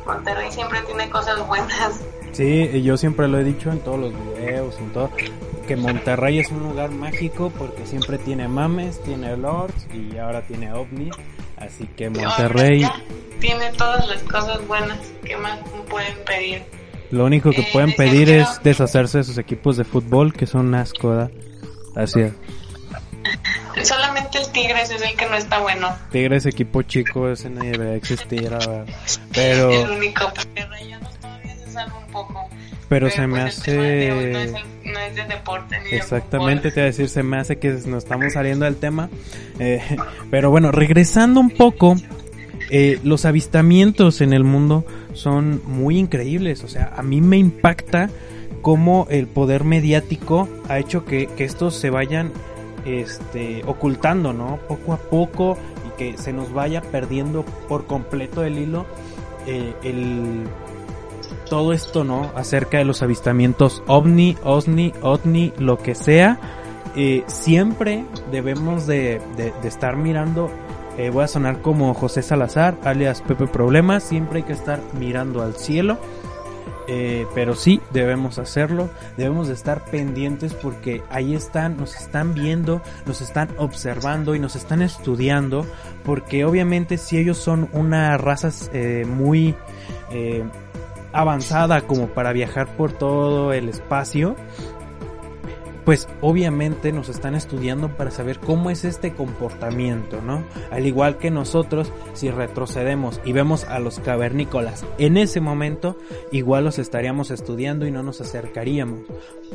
Monterrey 0.05 0.53
siempre 0.53 0.83
tiene 0.83 1.09
cosas 1.09 1.47
buenas. 1.49 2.03
Sí, 2.33 2.83
yo 2.83 2.99
siempre 2.99 3.26
lo 3.26 3.38
he 3.38 3.45
dicho 3.45 3.73
en 3.73 3.81
todos 3.81 3.99
los 3.99 4.12
videos, 4.12 4.76
en 4.79 4.93
todo, 4.93 5.11
que 5.67 5.76
Monterrey 5.76 6.41
es 6.41 6.50
un 6.50 6.64
lugar 6.64 6.91
mágico 6.91 7.50
porque 7.57 7.87
siempre 7.87 8.19
tiene 8.19 8.49
mames, 8.49 9.03
tiene 9.03 9.35
lords 9.38 9.87
y 9.95 10.19
ahora 10.19 10.43
tiene 10.43 10.75
ovnis 10.75 11.14
Así 11.57 11.87
que 11.97 12.11
Monterrey 12.11 12.87
tiene 13.41 13.73
todas 13.79 14.07
las 14.09 14.23
cosas 14.25 14.67
buenas 14.69 14.99
que 15.25 15.38
más 15.38 15.59
pueden 15.88 16.23
pedir. 16.26 16.84
Lo 17.14 17.26
único 17.26 17.52
que 17.52 17.62
pueden 17.73 17.90
eh, 17.90 17.94
pedir 17.97 18.28
es 18.28 18.61
deshacerse 18.64 19.18
de 19.18 19.25
sus 19.25 19.38
equipos 19.38 19.76
de 19.76 19.85
fútbol, 19.85 20.33
que 20.33 20.47
son 20.47 20.75
asco, 20.75 21.30
Así 21.94 22.23
es. 22.23 22.33
Solamente 23.87 24.38
el 24.38 24.50
Tigres 24.50 24.90
es 24.90 25.00
el 25.00 25.16
que 25.16 25.26
no 25.26 25.37
está 25.37 25.61
bueno. 25.61 25.97
Tigres 26.11 26.44
equipo 26.47 26.83
chico, 26.83 27.28
ese 27.28 27.50
no 27.50 27.62
debería 27.62 27.94
existir, 27.94 28.50
Pero... 29.33 29.71
El 29.71 29.90
único, 29.90 30.25
porque 30.35 30.64
Rayados 30.64 31.14
todavía 31.21 31.56
se 31.56 31.71
salva 31.71 31.99
un 32.04 32.12
poco. 32.12 32.49
Pero, 32.88 33.09
se 33.11 33.26
me 33.28 33.42
pues, 33.42 33.61
hace... 33.61 34.52
No 34.85 34.99
es, 34.99 35.14
de 35.14 35.25
deporte 35.25 35.80
ni 35.85 35.90
Exactamente, 35.90 36.71
te 36.71 36.80
voy 36.80 36.83
a 36.83 36.87
decir, 36.87 37.09
se 37.09 37.23
me 37.23 37.37
hace 37.37 37.61
que 37.61 37.71
nos 37.87 38.02
estamos 38.02 38.33
saliendo 38.33 38.64
del 38.64 38.76
tema. 38.76 39.09
Eh, 39.61 39.80
pero 40.33 40.50
bueno, 40.50 40.73
regresando 40.73 41.38
un 41.38 41.50
poco, 41.50 41.94
eh, 42.71 42.99
los 43.04 43.25
avistamientos 43.25 44.21
en 44.21 44.33
el 44.33 44.42
mundo 44.42 44.85
son 45.14 45.62
muy 45.66 45.99
increíbles. 45.99 46.62
O 46.62 46.68
sea, 46.68 46.92
a 46.97 47.02
mí 47.02 47.21
me 47.21 47.38
impacta 47.38 48.11
cómo 48.62 49.06
el 49.11 49.26
poder 49.26 49.64
mediático 49.64 50.49
ha 50.68 50.78
hecho 50.78 51.04
que, 51.04 51.26
que 51.26 51.44
estos 51.44 51.75
se 51.75 51.90
vayan 51.90 52.30
este, 52.85 53.62
ocultando, 53.66 54.33
¿no? 54.33 54.59
Poco 54.68 54.92
a 54.92 54.99
poco 54.99 55.56
y 55.88 55.97
que 55.99 56.18
se 56.18 56.33
nos 56.33 56.52
vaya 56.52 56.83
perdiendo 56.83 57.44
por 57.68 57.87
completo 57.87 58.44
el 58.44 58.59
hilo. 58.59 58.87
Eh, 59.47 59.75
el 59.83 60.44
todo 61.49 61.73
esto, 61.73 62.04
¿no? 62.04 62.33
Acerca 62.35 62.78
de 62.78 62.85
los 62.85 63.02
avistamientos 63.02 63.83
ovni, 63.87 64.37
osni, 64.42 64.92
otni, 65.02 65.52
lo 65.59 65.78
que 65.78 65.94
sea, 65.94 66.38
eh, 66.97 67.23
siempre 67.26 68.04
debemos 68.30 68.87
de, 68.87 69.21
estar 69.64 69.97
mirando, 69.97 70.50
eh, 70.98 71.10
voy 71.10 71.24
a 71.24 71.28
sonar 71.28 71.60
como 71.60 71.92
José 71.94 72.22
Salazar, 72.22 72.76
alias 72.84 73.22
Pepe 73.22 73.46
Problemas, 73.46 74.02
siempre 74.04 74.38
hay 74.38 74.42
que 74.44 74.52
estar 74.52 74.80
mirando 74.98 75.42
al 75.42 75.54
cielo. 75.54 75.98
Eh, 76.86 77.26
pero 77.34 77.54
sí, 77.54 77.80
debemos 77.94 78.38
hacerlo, 78.38 78.90
debemos 79.16 79.48
de 79.48 79.54
estar 79.54 79.86
pendientes 79.86 80.52
porque 80.52 81.02
ahí 81.08 81.34
están, 81.34 81.78
nos 81.78 81.96
están 81.96 82.34
viendo, 82.34 82.82
nos 83.06 83.22
están 83.22 83.48
observando 83.56 84.34
y 84.34 84.38
nos 84.38 84.54
están 84.54 84.82
estudiando, 84.82 85.66
porque 86.04 86.44
obviamente 86.44 86.98
si 86.98 87.16
ellos 87.16 87.38
son 87.38 87.70
una 87.72 88.18
raza 88.18 88.50
muy 89.06 89.56
avanzada 91.14 91.82
como 91.82 92.08
para 92.08 92.32
viajar 92.32 92.76
por 92.76 92.92
todo 92.92 93.52
el 93.52 93.68
espacio, 93.68 94.36
pues 95.85 96.09
obviamente 96.21 96.93
nos 96.93 97.09
están 97.09 97.35
estudiando 97.35 97.97
para 97.97 98.11
saber 98.11 98.38
cómo 98.38 98.71
es 98.71 98.85
este 98.85 99.12
comportamiento, 99.12 100.23
¿no? 100.23 100.45
Al 100.71 100.87
igual 100.87 101.19
que 101.19 101.31
nosotros, 101.31 101.93
si 102.14 102.31
retrocedemos 102.31 103.21
y 103.25 103.33
vemos 103.33 103.64
a 103.64 103.79
los 103.79 104.00
cavernícolas 104.00 104.85
en 104.99 105.17
ese 105.17 105.41
momento, 105.41 105.97
igual 106.33 106.64
los 106.64 106.79
estaríamos 106.79 107.31
estudiando 107.31 107.87
y 107.87 107.91
no 107.91 108.03
nos 108.03 108.21
acercaríamos. 108.21 109.00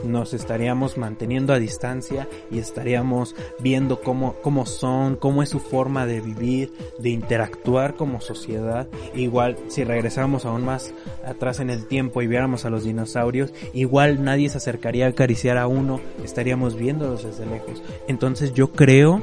Nos 0.03 0.33
estaríamos 0.33 0.97
manteniendo 0.97 1.53
a 1.53 1.59
distancia 1.59 2.27
y 2.51 2.59
estaríamos 2.59 3.35
viendo 3.59 4.01
cómo, 4.01 4.35
cómo 4.41 4.65
son, 4.65 5.15
cómo 5.15 5.43
es 5.43 5.49
su 5.49 5.59
forma 5.59 6.05
de 6.05 6.21
vivir, 6.21 6.71
de 6.99 7.09
interactuar 7.09 7.95
como 7.95 8.21
sociedad. 8.21 8.87
Igual, 9.13 9.57
si 9.67 9.83
regresáramos 9.83 10.45
aún 10.45 10.63
más 10.63 10.93
atrás 11.25 11.59
en 11.59 11.69
el 11.69 11.85
tiempo 11.85 12.21
y 12.21 12.27
viéramos 12.27 12.65
a 12.65 12.69
los 12.69 12.83
dinosaurios, 12.83 13.53
igual 13.73 14.23
nadie 14.23 14.49
se 14.49 14.57
acercaría 14.57 15.07
a 15.07 15.09
acariciar 15.09 15.57
a 15.57 15.67
uno 15.67 15.99
estaríamos 16.23 16.75
viéndolos 16.75 17.23
desde 17.23 17.45
lejos. 17.45 17.81
Entonces 18.07 18.53
yo 18.53 18.71
creo 18.71 19.21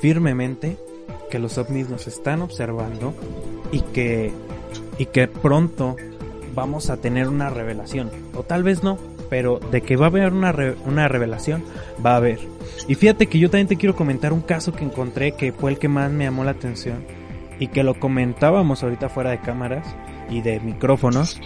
firmemente 0.00 0.76
que 1.30 1.38
los 1.38 1.58
ovnis 1.58 1.88
nos 1.88 2.06
están 2.06 2.42
observando 2.42 3.14
y 3.72 3.80
que, 3.80 4.32
y 4.98 5.06
que 5.06 5.28
pronto 5.28 5.96
vamos 6.54 6.90
a 6.90 6.96
tener 6.96 7.28
una 7.28 7.50
revelación. 7.50 8.10
O 8.34 8.42
tal 8.42 8.62
vez 8.62 8.82
no, 8.82 8.98
pero 9.28 9.60
de 9.70 9.80
que 9.80 9.96
va 9.96 10.06
a 10.06 10.08
haber 10.08 10.32
una, 10.32 10.54
una 10.84 11.08
revelación, 11.08 11.64
va 12.04 12.14
a 12.14 12.16
haber. 12.16 12.40
Y 12.88 12.96
fíjate 12.96 13.26
que 13.26 13.38
yo 13.38 13.48
también 13.48 13.68
te 13.68 13.76
quiero 13.76 13.94
comentar 13.94 14.32
un 14.32 14.42
caso 14.42 14.72
que 14.72 14.84
encontré 14.84 15.32
que 15.32 15.52
fue 15.52 15.70
el 15.70 15.78
que 15.78 15.88
más 15.88 16.10
me 16.10 16.24
llamó 16.24 16.44
la 16.44 16.50
atención 16.50 17.04
y 17.58 17.68
que 17.68 17.84
lo 17.84 17.98
comentábamos 17.98 18.82
ahorita 18.82 19.08
fuera 19.08 19.30
de 19.30 19.38
cámaras 19.38 19.86
y 20.28 20.40
de 20.42 20.60
micrófonos. 20.60 21.40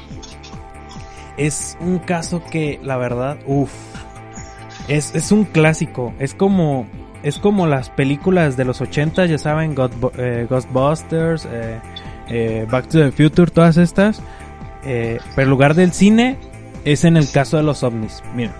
Es 1.36 1.76
un 1.80 1.98
caso 1.98 2.42
que 2.50 2.78
la 2.82 2.96
verdad, 2.96 3.38
uff, 3.46 3.72
es, 4.88 5.14
es 5.14 5.32
un 5.32 5.44
clásico, 5.44 6.12
es 6.18 6.34
como 6.34 6.86
es 7.24 7.38
como 7.38 7.66
las 7.66 7.88
películas 7.88 8.58
de 8.58 8.66
los 8.66 8.82
80, 8.82 9.24
ya 9.24 9.38
saben, 9.38 9.74
eh, 10.18 10.46
Ghostbusters, 10.48 11.48
eh, 11.50 11.80
eh, 12.28 12.66
Back 12.70 12.88
to 12.88 12.98
the 12.98 13.12
Future, 13.12 13.50
todas 13.50 13.78
estas. 13.78 14.22
pero 14.82 15.20
en 15.38 15.48
lugar 15.48 15.74
del 15.74 15.92
cine, 15.92 16.36
es 16.84 17.04
en 17.04 17.16
el 17.16 17.30
caso 17.30 17.56
de 17.56 17.62
los 17.62 17.82
ovnis. 17.82 18.22
Miren, 18.36 18.52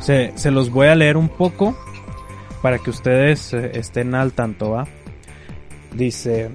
se, 0.00 0.32
se 0.34 0.50
los 0.50 0.70
voy 0.70 0.88
a 0.88 0.94
leer 0.94 1.16
un 1.16 1.30
poco 1.30 1.74
para 2.60 2.78
que 2.78 2.90
ustedes 2.90 3.54
estén 3.54 4.14
al 4.14 4.32
tanto, 4.32 4.72
¿va? 4.72 4.84
Dice, 5.94 6.50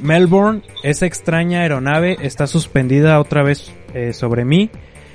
Melbourne, 0.00 0.62
esa 0.84 1.06
extraña 1.06 1.62
aeronave 1.62 2.18
está 2.20 2.46
suspendida 2.46 3.18
otra 3.18 3.42
vez 3.42 3.72
sobre 4.12 4.44
mí. 4.44 4.70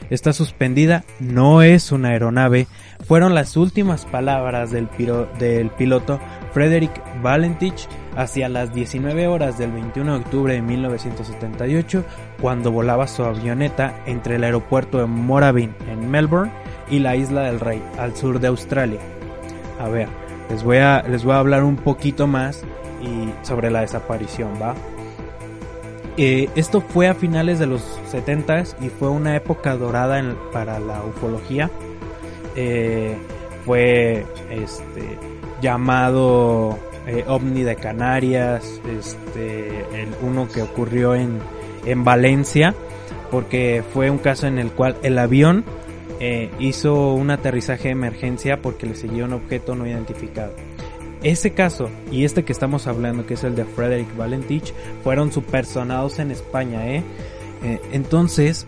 Está 0.10 0.34
suspendida, 0.34 1.04
no 1.20 1.62
es 1.62 1.92
una 1.92 2.10
aeronave, 2.10 2.68
fueron 3.06 3.34
las 3.34 3.58
últimas 3.58 4.06
palabras 4.06 4.72
del, 4.72 4.88
piloto 4.88 6.20
Frederick 6.54 6.92
Valentich 7.22 7.88
hacia 8.16 8.50
las 8.50 8.74
19 8.74 9.28
horas 9.28 9.58
del 9.58 9.72
21 9.72 10.14
de 10.14 10.20
octubre 10.20 10.54
de 10.54 10.62
1978 10.62 12.06
cuando 12.42 12.72
volaba 12.72 13.08
su 13.08 13.24
avioneta 13.24 14.00
entre 14.06 14.36
el 14.36 14.44
aeropuerto 14.44 15.00
de 15.00 15.06
Moorabbin 15.06 15.74
en 15.90 16.10
Melbourne 16.10 16.52
y 16.90 17.00
la 17.00 17.16
isla 17.16 17.44
del 17.44 17.60
Rey 17.60 17.82
al 17.98 18.16
sur 18.16 18.40
de 18.40 18.48
Australia. 18.48 19.00
A 19.80 19.90
ver, 19.90 20.08
les 20.50 20.64
voy 20.64 20.78
a, 20.78 21.04
les 21.04 21.24
voy 21.24 21.34
a 21.34 21.40
hablar 21.40 21.64
un 21.64 21.76
poquito 21.76 22.28
más 22.28 22.64
sobre 23.44 23.70
la 23.70 23.82
desaparición, 23.82 24.54
¿va? 24.62 24.76
Eh, 26.18 26.50
esto 26.56 26.82
fue 26.82 27.08
a 27.10 27.14
finales 27.14 27.60
de 27.60 27.66
los 27.66 27.82
70 28.10 28.64
y 28.82 28.90
fue 28.90 29.10
una 29.10 29.36
época 29.36 29.76
dorada 29.76 30.24
para 30.54 30.80
la 30.80 31.04
ufología 31.04 31.70
eh, 32.56 33.18
fue 33.66 34.26
este, 34.50 35.18
llamado 35.62 36.80
eh, 37.08 37.26
OVNI 37.28 37.64
de 37.64 37.76
Canarias, 37.76 38.80
este, 38.88 39.80
el 40.02 40.10
uno 40.22 40.48
que 40.48 40.62
ocurrió 40.62 41.16
en, 41.16 41.40
en 41.86 42.04
Valencia, 42.04 42.74
porque 43.32 43.84
fue 43.94 44.10
un 44.10 44.20
caso 44.20 44.48
en 44.48 44.60
el 44.60 44.72
cual 44.72 44.96
el 45.04 45.18
avión 45.18 45.66
eh, 46.20 46.50
hizo 46.60 47.14
un 47.14 47.32
aterrizaje 47.32 47.90
de 47.90 47.94
emergencia 47.94 48.62
porque 48.62 48.86
le 48.86 48.96
seguía 48.96 49.26
un 49.26 49.34
objeto 49.34 49.76
no 49.76 49.86
identificado. 49.86 50.54
Ese 51.26 51.54
caso 51.54 51.90
y 52.12 52.24
este 52.24 52.46
que 52.46 52.54
estamos 52.54 52.86
hablando, 52.86 53.26
que 53.26 53.34
es 53.34 53.44
el 53.44 53.56
de 53.56 53.66
Frederick 53.66 54.16
Valentich, 54.16 54.72
fueron 55.04 55.32
supersonados 55.32 56.20
en 56.20 56.30
España, 56.30 56.88
¿eh? 56.88 57.04
eh 57.64 57.82
entonces, 57.92 58.68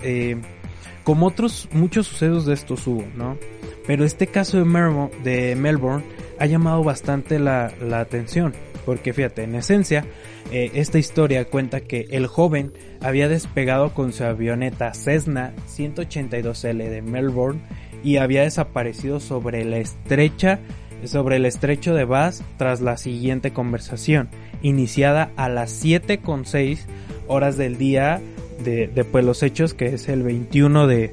como 1.04 1.28
otros 1.28 1.70
muchos 1.72 2.08
sucesos 2.08 2.48
de 2.48 2.56
estos 2.56 2.88
hubo, 2.88 3.06
¿no? 3.16 3.38
Pero 3.86 4.06
este 4.06 4.26
caso 4.26 4.58
de, 4.58 5.56
Melbourne 5.56 6.04
ha 6.40 6.48
llamado 6.48 6.84
bastante 6.84 7.38
la, 7.38 7.72
atención. 7.94 8.54
Porque 8.88 9.14
fíjate, 9.14 9.44
en 9.44 9.54
esencia, 9.54 10.06
eh, 10.52 10.72
esta 10.74 10.98
historia 10.98 11.46
cuenta 11.46 11.82
que 11.82 12.08
el 12.10 12.26
joven 12.26 12.74
había 13.02 13.30
despegado 13.30 13.94
con 13.94 14.14
su 14.14 14.24
avioneta 14.24 14.96
Cessna 14.96 15.54
182L 15.68 16.90
de 16.90 17.02
Melbourne 17.04 17.62
y 18.04 18.18
había 18.18 18.42
desaparecido 18.42 19.20
sobre 19.20 19.64
la 19.64 19.78
estrecha 19.78 20.60
sobre 21.06 21.38
el 21.38 21.46
estrecho 21.46 21.94
de 21.94 22.06
Bass 22.06 22.44
tras 22.58 22.82
la 22.82 22.98
siguiente 22.98 23.52
conversación, 23.52 24.30
iniciada 24.62 25.32
a 25.36 25.50
las 25.50 25.84
7.6 25.84 26.80
horas 27.28 27.58
del 27.58 27.78
día 27.78 28.22
de, 28.64 28.88
de 28.88 29.04
pues, 29.04 29.24
los 29.24 29.44
hechos, 29.44 29.74
que 29.74 29.88
es 29.88 30.10
el 30.10 30.24
21 30.24 30.88
de, 30.88 31.12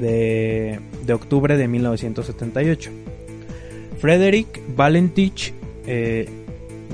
de, 0.00 1.12
octubre 1.12 1.56
de 1.56 1.68
1978. 1.68 2.90
Frederick 3.98 4.60
Valentich 4.76 5.54
eh, 5.86 6.28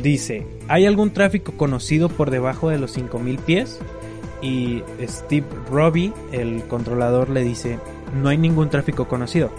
dice, 0.03 0.47
¿hay 0.69 0.87
algún 0.87 1.11
tráfico 1.11 1.53
conocido 1.53 2.09
por 2.09 2.31
debajo 2.31 2.71
de 2.71 2.79
los 2.79 2.97
5.000 2.97 3.39
pies? 3.41 3.81
Y 4.41 4.83
Steve 5.03 5.47
Robbie, 5.71 6.13
el 6.33 6.63
controlador, 6.65 7.31
le 7.31 7.45
dice, 7.45 7.79
no 8.21 8.29
hay 8.29 8.39
ningún 8.39 8.71
tráfico 8.71 9.07
conocido. 9.07 9.51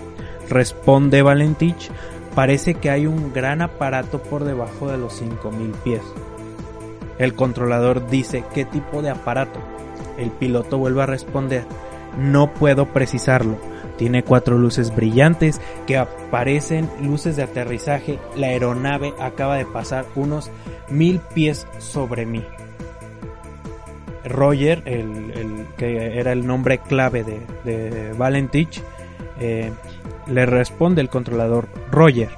Responde 0.49 1.21
Valentich, 1.21 1.89
parece 2.35 2.75
que 2.75 2.89
hay 2.89 3.07
un 3.07 3.33
gran 3.33 3.61
aparato 3.61 4.21
por 4.21 4.43
debajo 4.43 4.89
de 4.89 4.97
los 4.97 5.21
5.000 5.21 5.71
pies. 5.83 6.01
El 7.17 7.33
controlador 7.35 8.09
dice, 8.09 8.43
¿qué 8.53 8.65
tipo 8.65 9.01
de 9.01 9.11
aparato? 9.11 9.59
El 10.17 10.31
piloto 10.31 10.77
vuelve 10.77 11.03
a 11.03 11.07
responder, 11.07 11.65
no 12.17 12.53
puedo 12.53 12.87
precisarlo. 12.87 13.57
Tiene 13.97 14.23
cuatro 14.23 14.57
luces 14.57 14.95
brillantes 14.95 15.61
que 15.85 15.97
aparecen 15.97 16.89
luces 17.01 17.35
de 17.35 17.43
aterrizaje. 17.43 18.19
La 18.35 18.47
aeronave 18.47 19.13
acaba 19.19 19.55
de 19.55 19.65
pasar 19.65 20.05
unos 20.15 20.49
mil 20.89 21.19
pies 21.33 21.67
sobre 21.77 22.25
mí. 22.25 22.43
Roger, 24.25 24.81
el, 24.85 25.67
que 25.77 26.19
era 26.19 26.31
el 26.31 26.47
nombre 26.47 26.79
clave 26.79 27.23
de, 27.23 28.13
Valentich, 28.17 28.81
eh, 29.39 29.71
le 30.27 30.45
responde 30.45 31.01
el 31.01 31.09
controlador 31.09 31.67
Roger. 31.91 32.29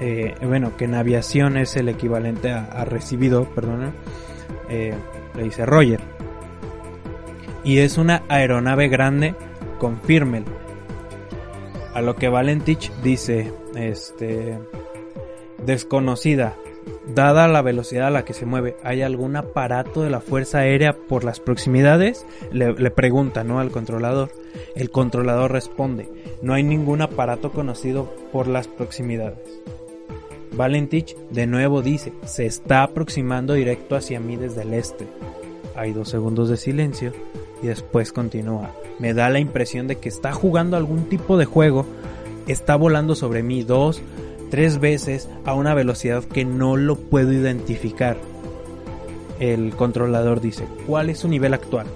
Eh, 0.00 0.34
bueno, 0.42 0.76
que 0.76 0.84
en 0.84 0.94
aviación 0.94 1.56
es 1.56 1.76
el 1.76 1.88
equivalente 1.88 2.50
a, 2.50 2.84
recibido, 2.84 3.44
perdona. 3.54 3.92
Eh, 4.68 4.94
le 5.36 5.42
dice 5.42 5.66
Roger 5.66 6.00
y 7.64 7.78
es 7.78 7.98
una 7.98 8.22
aeronave 8.28 8.88
grande, 8.88 9.34
confírmelo. 9.78 10.46
A 11.94 12.02
lo 12.02 12.14
que 12.14 12.28
Valentich 12.28 12.92
dice, 13.02 13.52
este, 13.74 14.58
desconocida, 15.64 16.54
dada 17.06 17.48
la 17.48 17.62
velocidad 17.62 18.08
a 18.08 18.10
la 18.10 18.24
que 18.24 18.34
se 18.34 18.46
mueve, 18.46 18.76
¿hay 18.82 19.02
algún 19.02 19.36
aparato 19.36 20.02
de 20.02 20.10
la 20.10 20.20
Fuerza 20.20 20.58
Aérea 20.58 20.96
por 20.96 21.24
las 21.24 21.40
proximidades? 21.40 22.26
Le, 22.52 22.90
pregunta, 22.90 23.44
¿no? 23.44 23.60
Al 23.60 23.70
controlador. 23.70 24.30
El 24.74 24.90
controlador 24.90 25.52
responde, 25.52 26.08
no 26.42 26.54
hay 26.54 26.62
ningún 26.62 27.02
aparato 27.02 27.50
conocido 27.50 28.14
por 28.32 28.46
las 28.46 28.68
proximidades. 28.68 29.38
Valentich 30.52 31.16
de 31.30 31.46
nuevo 31.46 31.82
dice, 31.82 32.12
se 32.24 32.46
está 32.46 32.82
aproximando 32.82 33.54
directo 33.54 33.96
hacia 33.96 34.20
mí 34.20 34.36
desde 34.36 34.62
el 34.62 34.74
este. 34.74 35.06
Hay 35.74 35.92
dos 35.92 36.08
segundos 36.08 36.48
de 36.48 36.56
silencio 36.56 37.12
y 37.62 37.66
después 37.66 38.12
continúa. 38.12 38.70
Me 39.00 39.14
da 39.14 39.28
la 39.30 39.40
impresión 39.40 39.88
de 39.88 39.96
que 39.96 40.08
está 40.08 40.32
jugando 40.32 40.76
algún 40.76 41.08
tipo 41.08 41.36
de 41.36 41.44
juego, 41.44 41.84
está 42.46 42.76
volando 42.76 43.16
sobre 43.16 43.42
mí 43.42 43.64
dos, 43.64 44.00
tres 44.54 44.78
veces 44.78 45.28
a 45.44 45.52
una 45.54 45.74
velocidad 45.74 46.22
que 46.22 46.44
no 46.44 46.76
lo 46.76 46.94
puedo 46.94 47.32
identificar. 47.32 48.16
El 49.40 49.74
controlador 49.74 50.40
dice, 50.40 50.64
¿cuál 50.86 51.10
es 51.10 51.18
su 51.18 51.28
nivel 51.28 51.54
actual? 51.54 51.88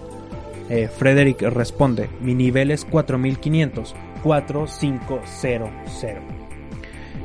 Eh, 0.68 0.88
Frederick 0.88 1.40
responde, 1.40 2.11
mi 2.21 2.35
nivel 2.35 2.73
es 2.73 2.85
4500, 2.85 3.94
4500. 4.25 5.71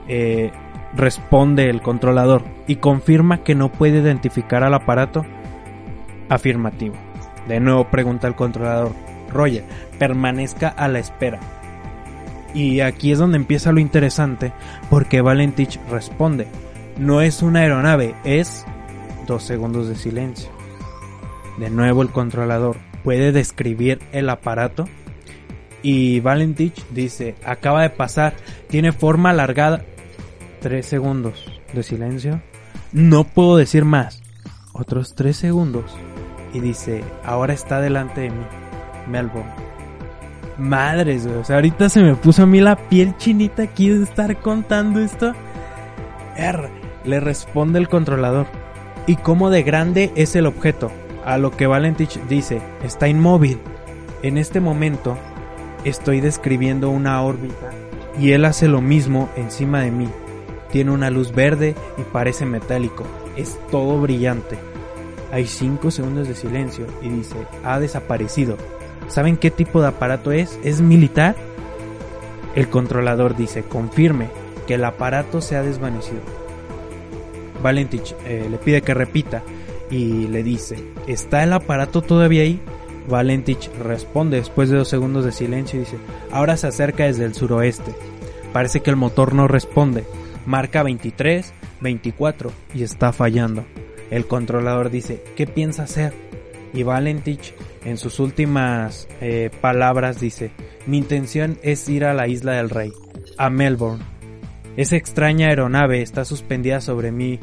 Eh, 0.08 0.52
responde 0.96 1.68
el 1.68 1.82
controlador 1.82 2.44
y 2.68 2.76
confirma 2.76 3.44
que 3.44 3.56
no 3.56 3.72
puede 3.72 4.02
identificar 4.02 4.64
al 4.64 4.76
aparato. 4.76 5.26
Afirmativo. 6.30 6.94
De 7.48 7.60
nuevo 7.60 7.90
pregunta 7.90 8.28
el 8.28 8.36
controlador. 8.36 8.92
Roger, 9.32 9.64
permanezca 9.98 10.68
a 10.68 10.88
la 10.88 11.00
espera. 11.00 11.63
Y 12.54 12.82
aquí 12.82 13.12
es 13.12 13.20
donde 13.20 13.38
empieza 13.38 13.72
lo 13.72 13.80
interesante, 13.80 14.54
porque 14.90 15.22
Valentich 15.22 15.80
responde, 15.90 16.48
no 16.98 17.22
es 17.22 17.42
una 17.42 17.62
aeronave, 17.62 18.16
es 18.24 18.66
dos 19.28 19.44
segundos 19.44 19.88
de 19.88 19.96
silencio. 19.96 20.50
De 21.58 21.70
nuevo 21.70 22.02
el 22.02 22.10
controlador, 22.10 22.78
¿puede 23.04 23.32
describir 23.32 24.00
el 24.12 24.30
aparato? 24.30 24.88
Y 25.82 26.20
Valentich 26.20 26.86
dice, 26.90 27.36
acaba 27.44 27.82
de 27.82 27.90
pasar, 27.90 28.34
tiene 28.70 28.92
forma 28.92 29.32
alargada. 29.32 29.84
Tres 30.62 30.86
segundos 30.86 31.46
de 31.74 31.84
silencio. 31.84 32.42
No 32.94 33.26
puedo 33.26 33.58
decir 33.58 33.84
más. 33.84 34.22
Otros 34.72 35.14
tres 35.14 35.38
segundos 35.38 35.86
y 36.54 36.60
dice, 36.60 37.04
ahora 37.26 37.54
está 37.54 37.82
delante 37.82 38.22
de 38.22 38.30
mí, 38.30 38.46
Melbourne. 39.08 39.73
Madres. 40.58 41.26
O 41.26 41.44
sea, 41.44 41.58
ahorita 41.58 41.90
se 41.90 42.02
me 42.02 42.16
puso 42.16 42.44
a 42.44 42.46
mí 42.46 42.62
la 42.62 42.76
piel 42.76 43.16
chinita 43.18 43.64
aquí 43.64 43.90
de 43.90 44.04
estar 44.04 44.38
contando 44.38 45.00
esto. 45.00 45.34
R, 46.36 46.70
le 47.06 47.20
responde 47.20 47.80
el 47.80 47.90
controlador. 47.90 48.48
¿Y 49.08 49.18
cómo 49.18 49.50
de 49.50 49.64
grande 49.64 50.12
es 50.16 50.36
el 50.36 50.46
objeto? 50.46 50.92
A 51.26 51.38
lo 51.38 51.52
que 51.52 51.68
Valentich 51.68 52.20
dice, 52.28 52.62
está 52.84 53.08
inmóvil. 53.08 53.60
En 54.22 54.38
este 54.38 54.60
momento, 54.60 55.18
estoy 55.84 56.22
describiendo 56.22 56.90
una 56.90 57.22
órbita 57.22 57.72
y 58.20 58.32
él 58.32 58.46
hace 58.46 58.68
lo 58.68 58.82
mismo 58.82 59.30
encima 59.36 59.82
de 59.82 59.92
mí. 59.92 60.10
Tiene 60.72 60.92
una 60.92 61.10
luz 61.10 61.34
verde 61.34 61.76
y 61.98 62.02
parece 62.02 62.46
metálico. 62.46 63.04
Es 63.36 63.58
todo 63.70 64.00
brillante. 64.00 64.58
Hay 65.32 65.48
5 65.48 65.92
segundos 65.92 66.28
de 66.28 66.36
silencio 66.36 66.86
y 67.02 67.10
dice, 67.10 67.36
ha 67.64 67.80
desaparecido. 67.80 68.58
¿Saben 69.08 69.38
qué 69.38 69.52
tipo 69.52 69.82
de 69.82 69.88
aparato 69.88 70.32
es? 70.32 70.60
¿Es 70.64 70.82
militar? 70.82 71.36
El 72.56 72.70
controlador 72.70 73.36
dice, 73.36 73.64
confirme 73.64 74.30
que 74.68 74.76
el 74.76 74.86
aparato 74.86 75.42
se 75.42 75.56
ha 75.56 75.64
desvanecido. 75.64 76.22
Valentich 77.62 78.16
eh, 78.26 78.48
le 78.50 78.58
pide 78.58 78.82
que 78.82 78.94
repita 78.94 79.44
y 79.90 80.28
le 80.28 80.44
dice, 80.44 80.84
¿está 81.08 81.44
el 81.44 81.54
aparato 81.54 82.02
todavía 82.02 82.44
ahí? 82.44 82.60
Valentich 83.08 83.70
responde 83.80 84.38
después 84.38 84.70
de 84.70 84.78
dos 84.78 84.88
segundos 84.88 85.26
de 85.26 85.32
silencio 85.32 85.78
y 85.78 85.84
dice, 85.84 85.98
ahora 86.32 86.58
se 86.58 86.68
acerca 86.68 87.06
desde 87.06 87.26
el 87.26 87.34
suroeste. 87.34 87.94
Parece 88.52 88.82
que 88.82 88.90
el 88.90 88.96
motor 88.96 89.34
no 89.34 89.48
responde. 89.48 90.06
Marca 90.46 90.84
23, 90.84 91.54
24 91.82 92.52
y 92.76 92.84
está 92.84 93.12
fallando. 93.12 93.66
El 94.12 94.26
controlador 94.28 94.90
dice, 94.90 95.24
¿qué 95.36 95.48
piensa 95.48 95.84
hacer? 95.84 96.14
Y 96.74 96.84
Valentich 96.84 97.54
en 97.86 97.98
sus 97.98 98.20
últimas 98.20 99.08
eh, 99.22 99.50
palabras 99.62 100.20
dice, 100.20 100.52
mi 100.88 100.98
intención 100.98 101.58
es 101.64 101.88
ir 101.90 102.06
a 102.06 102.14
la 102.14 102.28
isla 102.28 102.54
del 102.54 102.70
rey, 102.70 102.94
a 103.38 103.50
Melbourne. 103.50 104.04
Esa 104.78 104.96
extraña 104.96 105.50
aeronave 105.50 106.02
está 106.02 106.26
suspendida 106.26 106.82
sobre 106.82 107.12
mí. 107.12 107.40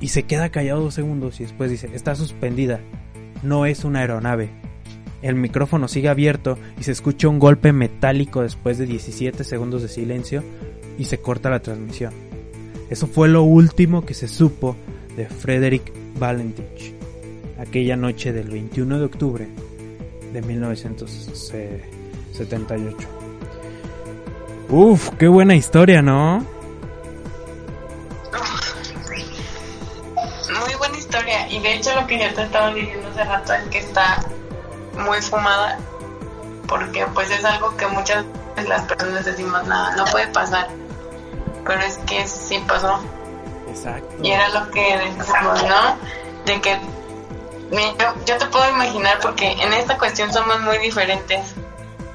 Y 0.00 0.08
se 0.08 0.24
queda 0.24 0.50
callado 0.50 0.82
dos 0.82 0.94
segundos 0.94 1.40
y 1.40 1.44
después 1.44 1.70
dice, 1.70 1.90
está 1.92 2.14
suspendida. 2.14 2.80
No 3.42 3.66
es 3.66 3.84
una 3.84 4.00
aeronave. 4.00 4.50
El 5.22 5.34
micrófono 5.34 5.88
sigue 5.88 6.08
abierto 6.08 6.56
y 6.78 6.84
se 6.84 6.92
escucha 6.92 7.28
un 7.28 7.40
golpe 7.40 7.72
metálico 7.72 8.42
después 8.42 8.78
de 8.78 8.86
17 8.86 9.42
segundos 9.42 9.82
de 9.82 9.88
silencio 9.88 10.44
y 10.98 11.04
se 11.04 11.18
corta 11.18 11.50
la 11.50 11.60
transmisión. 11.60 12.12
Eso 12.90 13.08
fue 13.08 13.28
lo 13.28 13.42
último 13.42 14.06
que 14.06 14.14
se 14.14 14.28
supo 14.28 14.76
de 15.16 15.26
Frederick 15.26 15.92
Valentich 16.18 16.97
aquella 17.58 17.96
noche 17.96 18.32
del 18.32 18.48
21 18.48 18.98
de 18.98 19.04
octubre 19.04 19.46
de 20.32 20.40
1978. 20.42 22.96
Uf, 24.68 25.10
qué 25.18 25.28
buena 25.28 25.54
historia, 25.54 26.02
¿no? 26.02 26.44
Muy 30.60 30.74
buena 30.78 30.98
historia. 30.98 31.48
Y 31.50 31.60
de 31.60 31.74
hecho 31.74 31.94
lo 31.98 32.06
que 32.06 32.18
yo 32.18 32.34
te 32.34 32.42
estaba 32.42 32.74
diciendo 32.74 33.08
hace 33.08 33.24
rato 33.24 33.54
es 33.54 33.64
que 33.68 33.78
está 33.78 34.22
muy 34.94 35.22
fumada. 35.22 35.78
Porque 36.68 37.06
pues 37.14 37.30
es 37.30 37.42
algo 37.44 37.74
que 37.76 37.86
muchas 37.86 38.24
de 38.56 38.68
las 38.68 38.82
personas 38.82 39.24
decimos, 39.24 39.66
nada, 39.66 39.96
no 39.96 40.04
puede 40.04 40.26
pasar. 40.28 40.68
Pero 41.64 41.80
es 41.80 41.96
que 41.98 42.26
sí 42.26 42.62
pasó. 42.68 43.00
Exacto. 43.68 44.16
Y 44.22 44.30
era 44.30 44.48
lo 44.50 44.70
que 44.70 44.98
decíamos, 45.16 45.62
¿no? 45.62 45.96
De 46.44 46.60
que 46.60 46.78
yo, 47.70 48.14
yo 48.26 48.38
te 48.38 48.46
puedo 48.46 48.68
imaginar 48.70 49.18
porque 49.20 49.52
en 49.52 49.72
esta 49.72 49.98
cuestión 49.98 50.32
somos 50.32 50.60
muy 50.60 50.78
diferentes. 50.78 51.54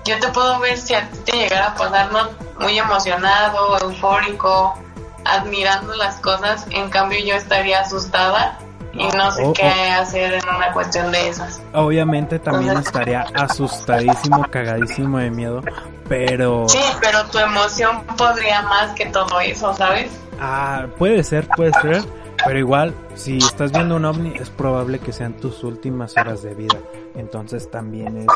Yo 0.05 0.19
te 0.19 0.27
puedo 0.29 0.59
ver 0.59 0.77
si 0.77 0.93
a 0.93 1.09
ti 1.09 1.17
te 1.25 1.37
llegara 1.37 1.67
a 1.67 1.75
pasar, 1.75 2.11
¿no? 2.11 2.43
muy 2.59 2.77
emocionado, 2.77 3.77
eufórico, 3.79 4.77
admirando 5.25 5.93
las 5.95 6.15
cosas, 6.19 6.65
en 6.69 6.89
cambio 6.89 7.19
yo 7.19 7.35
estaría 7.35 7.81
asustada 7.81 8.57
y 8.93 9.07
no 9.07 9.31
sé 9.31 9.43
Oh, 9.43 9.53
qué 9.53 9.63
oh. 9.63 10.01
hacer 10.01 10.33
en 10.33 10.55
una 10.55 10.71
cuestión 10.71 11.11
de 11.11 11.29
esas. 11.29 11.61
Obviamente 11.73 12.39
también 12.39 12.77
estaría 12.77 13.25
asustadísimo, 13.33 14.45
cagadísimo 14.49 15.17
de 15.17 15.31
miedo, 15.31 15.61
pero... 16.07 16.67
Sí, 16.69 16.83
pero 17.01 17.25
tu 17.25 17.39
emoción 17.39 18.03
podría 18.17 18.61
más 18.63 18.91
que 18.93 19.07
todo 19.07 19.39
eso, 19.39 19.73
¿sabes? 19.73 20.11
Ah, 20.39 20.85
puede 20.97 21.23
ser, 21.23 21.47
puede 21.55 21.71
ser, 21.81 22.03
pero 22.45 22.59
igual, 22.59 22.93
si 23.15 23.37
estás 23.37 23.71
viendo 23.71 23.95
un 23.95 24.05
ovni, 24.05 24.33
es 24.35 24.49
probable 24.49 24.99
que 24.99 25.11
sean 25.13 25.33
tus 25.33 25.63
últimas 25.63 26.15
horas 26.17 26.41
de 26.43 26.53
vida. 26.55 26.79
Entonces 27.15 27.69
también 27.69 28.17
es 28.17 28.27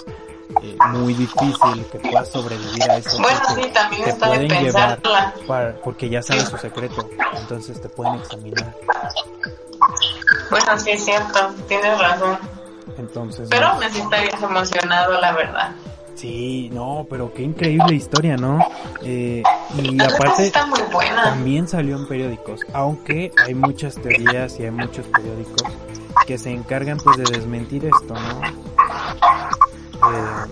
eh, 0.64 0.78
muy 0.90 1.14
difícil 1.14 1.86
que 1.92 2.00
puedas 2.00 2.30
sobrevivir 2.30 2.90
a 2.90 2.98
eso. 2.98 3.18
Bueno, 3.22 3.40
sí, 3.56 3.70
también 3.74 4.04
te 4.04 4.10
está 4.12 4.30
de 4.30 4.36
pueden 4.48 4.64
llevar 4.64 5.02
pensarla. 5.02 5.34
para- 5.48 5.76
porque 5.82 6.10
ya 6.10 6.22
sabes 6.22 6.48
su 6.50 6.58
secreto, 6.58 7.10
entonces 7.40 7.82
te 7.82 7.90
pueden 7.90 8.16
examinar. 8.16 8.74
Bueno, 10.50 10.78
sí 10.80 10.92
es 10.92 11.04
cierto, 11.06 11.54
tienes 11.68 12.00
razón. 12.00 12.38
Entonces, 12.98 13.48
Pero 13.50 13.68
no. 13.68 13.74
aún 13.74 13.84
así 13.84 14.00
estarías 14.00 14.42
emocionado, 14.42 15.20
la 15.20 15.32
verdad. 15.34 15.72
Sí, 16.18 16.70
no, 16.74 17.06
pero 17.10 17.34
qué 17.34 17.44
increíble 17.44 17.96
historia, 17.96 18.36
¿no? 18.38 18.60
Eh, 19.04 19.44
y 19.78 20.02
aparte, 20.02 20.48
está 20.48 20.66
muy 20.66 20.82
buena. 20.92 21.24
también 21.24 21.68
salió 21.68 21.96
en 21.98 22.08
periódicos, 22.08 22.62
aunque 22.74 23.32
hay 23.46 23.54
muchas 23.54 23.96
teorías 23.96 24.60
y 24.60 24.64
hay 24.64 24.72
muchos 24.72 25.06
periódicos 25.08 25.64
que 26.26 26.38
se 26.38 26.52
encargan 26.52 26.98
pues 26.98 27.18
de 27.18 27.24
desmentir 27.38 27.86
esto, 27.86 28.14
¿no? 28.14 28.42
Eh, 30.12 30.52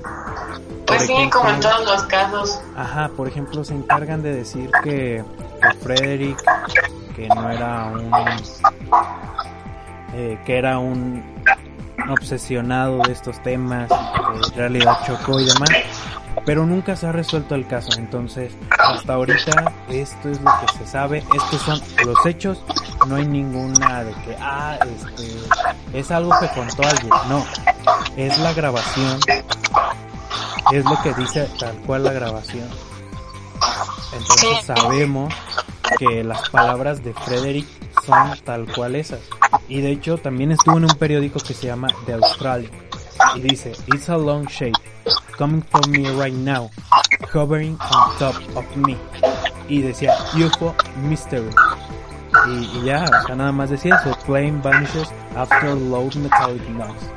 Pues 0.87 1.01
sí, 1.07 1.29
como 1.31 1.49
en 1.49 1.55
ejemplo, 1.59 1.69
todos 1.71 1.85
los 1.85 2.03
casos. 2.03 2.61
Ajá, 2.75 3.09
por 3.15 3.27
ejemplo, 3.27 3.63
se 3.63 3.73
encargan 3.73 4.21
de 4.23 4.33
decir 4.35 4.69
que, 4.83 5.23
que 5.61 5.77
Frederick, 5.81 6.41
que 7.15 7.27
no 7.27 7.49
era 7.49 7.85
un, 7.85 8.11
eh, 10.13 10.37
que 10.45 10.57
era 10.57 10.79
un 10.79 11.23
obsesionado 12.09 12.99
de 12.99 13.13
estos 13.13 13.41
temas, 13.43 13.89
en 13.91 14.55
realidad 14.55 14.97
chocó 15.05 15.39
y 15.39 15.45
demás, 15.45 15.69
pero 16.45 16.65
nunca 16.65 16.95
se 16.95 17.07
ha 17.07 17.11
resuelto 17.11 17.55
el 17.55 17.67
caso. 17.67 17.89
Entonces, 17.97 18.53
hasta 18.77 19.13
ahorita 19.13 19.73
esto 19.89 20.29
es 20.29 20.41
lo 20.41 20.51
que 20.61 20.77
se 20.77 20.87
sabe, 20.87 21.23
estos 21.33 21.61
son 21.61 21.81
los 22.05 22.25
hechos, 22.25 22.63
no 23.07 23.15
hay 23.15 23.25
ninguna 23.25 24.03
de 24.03 24.13
que, 24.23 24.35
ah, 24.39 24.77
este, 24.81 25.99
es 25.99 26.11
algo 26.11 26.31
que 26.39 26.47
contó 26.49 26.83
alguien, 26.83 27.09
no, 27.29 27.45
es 28.17 28.37
la 28.39 28.53
grabación, 28.53 29.19
es 30.71 30.85
lo 30.85 31.01
que 31.01 31.13
dice 31.13 31.49
tal 31.59 31.75
cual 31.81 32.03
la 32.03 32.13
grabación. 32.13 32.69
Entonces 34.13 34.65
sabemos 34.65 35.33
que 35.99 36.23
las 36.23 36.49
palabras 36.49 37.03
de 37.03 37.13
Frederick 37.13 37.67
son 38.05 38.37
tal 38.43 38.65
cual 38.73 38.95
esas. 38.95 39.19
Y 39.67 39.81
de 39.81 39.91
hecho 39.91 40.17
también 40.17 40.51
estuvo 40.51 40.77
en 40.77 40.85
un 40.85 40.97
periódico 40.97 41.39
que 41.39 41.53
se 41.53 41.67
llama 41.67 41.87
The 42.05 42.13
Australian. 42.13 42.71
Y 43.35 43.41
dice, 43.41 43.71
It's 43.87 44.09
a 44.09 44.17
long 44.17 44.45
shape, 44.47 44.77
coming 45.37 45.63
for 45.63 45.87
me 45.89 46.09
right 46.11 46.33
now, 46.33 46.69
hovering 47.33 47.77
on 47.79 48.17
top 48.17 48.35
of 48.55 48.65
me. 48.75 48.97
Y 49.67 49.81
decía, 49.81 50.13
UFO 50.35 50.75
Mystery. 51.01 51.49
Y, 52.47 52.85
ya, 52.85 53.05
o 53.29 53.35
nada 53.35 53.51
más 53.51 53.69
decía 53.69 53.95
eso, 53.95 54.15
plane 54.25 54.59
vanishes 54.61 55.09
after 55.35 55.73
low 55.75 56.09
metallic 56.15 56.67
noise. 56.69 57.09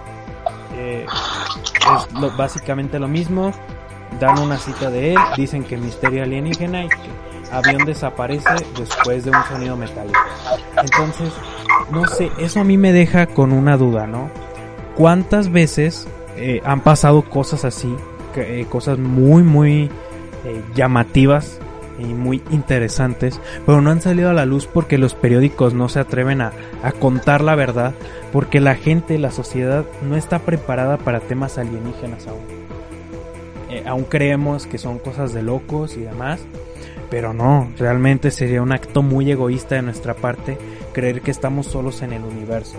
Eh, 0.74 1.04
es 1.04 2.36
básicamente 2.36 2.98
lo 2.98 3.08
mismo, 3.08 3.52
dan 4.20 4.38
una 4.38 4.56
cita 4.56 4.90
de 4.90 5.14
él, 5.14 5.18
dicen 5.36 5.64
que 5.64 5.76
misterio 5.76 6.22
alienígena 6.22 6.84
y 6.84 6.88
que 6.88 7.27
avión 7.50 7.84
desaparece 7.84 8.48
después 8.78 9.24
de 9.24 9.30
un 9.30 9.44
sonido 9.44 9.76
metálico. 9.76 10.18
Entonces, 10.82 11.32
no 11.90 12.06
sé, 12.06 12.30
eso 12.38 12.60
a 12.60 12.64
mí 12.64 12.76
me 12.76 12.92
deja 12.92 13.26
con 13.26 13.52
una 13.52 13.76
duda, 13.76 14.06
¿no? 14.06 14.30
¿Cuántas 14.96 15.50
veces 15.50 16.06
eh, 16.36 16.60
han 16.64 16.80
pasado 16.80 17.22
cosas 17.22 17.64
así, 17.64 17.94
que, 18.34 18.60
eh, 18.60 18.66
cosas 18.66 18.98
muy, 18.98 19.42
muy 19.42 19.90
eh, 20.44 20.62
llamativas 20.74 21.58
y 21.98 22.04
muy 22.04 22.42
interesantes, 22.50 23.40
pero 23.66 23.80
no 23.80 23.90
han 23.90 24.00
salido 24.00 24.30
a 24.30 24.34
la 24.34 24.44
luz 24.44 24.66
porque 24.66 24.98
los 24.98 25.14
periódicos 25.14 25.74
no 25.74 25.88
se 25.88 26.00
atreven 26.00 26.40
a, 26.40 26.52
a 26.82 26.92
contar 26.92 27.40
la 27.40 27.54
verdad, 27.54 27.94
porque 28.32 28.60
la 28.60 28.76
gente, 28.76 29.18
la 29.18 29.30
sociedad 29.30 29.84
no 30.02 30.16
está 30.16 30.40
preparada 30.40 30.96
para 30.98 31.20
temas 31.20 31.58
alienígenas 31.58 32.26
aún. 32.26 32.58
Eh, 33.70 33.82
aún 33.86 34.04
creemos 34.04 34.66
que 34.66 34.78
son 34.78 34.98
cosas 34.98 35.34
de 35.34 35.42
locos 35.42 35.96
y 35.96 36.00
demás, 36.00 36.40
pero 37.10 37.32
no, 37.32 37.70
realmente 37.78 38.30
sería 38.30 38.62
un 38.62 38.72
acto 38.72 39.02
muy 39.02 39.30
egoísta 39.30 39.76
de 39.76 39.82
nuestra 39.82 40.14
parte 40.14 40.58
creer 40.92 41.20
que 41.20 41.30
estamos 41.30 41.66
solos 41.66 42.02
en 42.02 42.12
el 42.12 42.22
universo. 42.22 42.76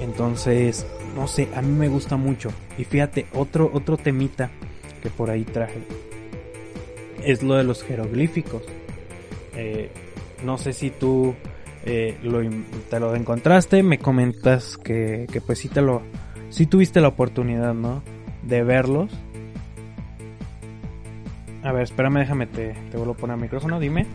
Entonces, 0.00 0.86
no 1.14 1.26
sé, 1.26 1.48
a 1.54 1.62
mí 1.62 1.72
me 1.72 1.88
gusta 1.88 2.16
mucho. 2.16 2.50
Y 2.76 2.84
fíjate, 2.84 3.26
otro, 3.34 3.70
otro 3.72 3.96
temita 3.96 4.50
que 5.02 5.10
por 5.10 5.30
ahí 5.30 5.44
traje 5.44 5.80
es 7.24 7.42
lo 7.42 7.54
de 7.54 7.64
los 7.64 7.82
jeroglíficos. 7.82 8.62
Eh, 9.56 9.90
no 10.44 10.58
sé 10.58 10.72
si 10.72 10.90
tú 10.90 11.34
eh, 11.84 12.18
lo, 12.22 12.40
te 12.90 13.00
lo 13.00 13.14
encontraste, 13.14 13.82
me 13.82 13.98
comentas 13.98 14.76
que, 14.76 15.26
que 15.32 15.40
pues 15.40 15.58
sí 15.58 15.68
te 15.68 15.80
lo, 15.80 16.02
sí 16.50 16.66
tuviste 16.66 17.00
la 17.00 17.08
oportunidad, 17.08 17.74
¿no? 17.74 18.02
De 18.42 18.62
verlos. 18.62 19.10
A 21.64 21.72
ver, 21.72 21.82
espérame, 21.82 22.18
déjame, 22.18 22.46
te, 22.46 22.74
te 22.90 22.96
vuelvo 22.96 23.14
a 23.14 23.16
poner 23.16 23.36
el 23.36 23.40
micrófono, 23.40 23.80
dime. 23.80 24.06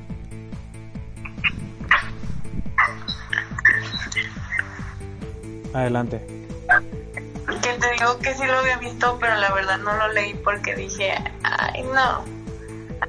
¿Qué 7.61 7.73
te 7.73 7.91
digo 7.93 8.19
que 8.19 8.35
sí 8.35 8.45
lo 8.45 8.59
había 8.59 8.77
visto, 8.77 9.17
pero 9.19 9.35
la 9.35 9.51
verdad 9.51 9.79
no 9.79 9.95
lo 9.97 10.13
leí 10.13 10.35
porque 10.43 10.75
dije, 10.75 11.13
ay, 11.43 11.83
no, 11.83 12.23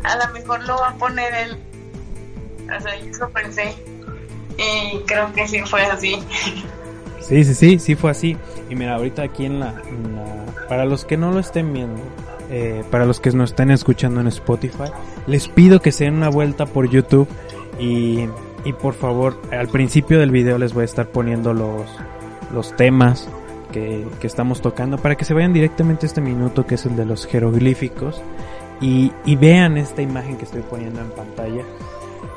a 0.05 0.17
lo 0.17 0.33
mejor 0.33 0.63
lo 0.67 0.77
va 0.79 0.89
a 0.89 0.95
poner 0.95 1.35
él. 1.35 1.59
O 2.65 2.81
sea, 2.81 2.99
yo 2.99 3.11
eso 3.11 3.29
pensé. 3.31 3.75
Y 4.57 5.01
creo 5.07 5.33
que 5.35 5.47
sí 5.49 5.61
fue 5.61 5.85
así. 5.85 6.23
Sí, 7.21 7.45
sí, 7.45 7.55
sí, 7.55 7.79
sí 7.79 7.95
fue 7.95 8.11
así. 8.11 8.37
Y 8.71 8.75
mira, 8.75 8.95
ahorita 8.95 9.23
aquí 9.23 9.45
en 9.45 9.61
la... 9.61 9.75
para 10.69 10.85
los 10.85 11.05
que 11.05 11.17
no 11.17 11.31
lo 11.31 11.41
estén 11.41 11.73
viendo, 11.73 12.01
eh, 12.51 12.85
para 12.91 13.07
los 13.07 13.21
que 13.21 13.31
nos 13.31 13.51
estén 13.51 13.71
escuchando 13.71 14.21
en 14.21 14.27
Spotify, 14.27 14.91
les 15.27 15.49
pido 15.49 15.81
que 15.81 15.93
se 15.93 16.05
den 16.05 16.15
una 16.15 16.29
vuelta 16.29 16.67
por 16.67 16.89
YouTube 16.89 17.29
y, 17.79 18.27
y 18.65 18.73
por 18.73 18.95
favor, 18.95 19.41
al 19.53 19.69
principio 19.69 20.19
del 20.19 20.31
video 20.31 20.59
les 20.59 20.75
voy 20.75 20.83
a 20.83 20.85
estar 20.85 21.07
poniendo 21.07 21.55
los, 21.55 21.87
los 22.53 22.77
temas 22.77 23.29
que, 23.73 24.05
que, 24.21 24.27
estamos 24.27 24.61
tocando 24.61 24.99
para 24.99 25.15
que 25.15 25.25
se 25.25 25.33
vayan 25.33 25.53
directamente 25.53 26.07
a 26.07 26.09
este 26.09 26.21
minuto 26.21 26.67
que 26.67 26.75
es 26.75 26.85
el 26.87 26.97
de 26.97 27.07
los 27.07 27.27
jeroglíficos 27.27 28.21
y, 28.81 29.13
y 29.25 29.37
vean 29.37 29.77
esta 29.79 30.03
imagen 30.03 30.37
que 30.37 30.45
estoy 30.45 30.63
poniendo 30.63 31.01
en 31.01 31.11
pantalla 31.11 31.63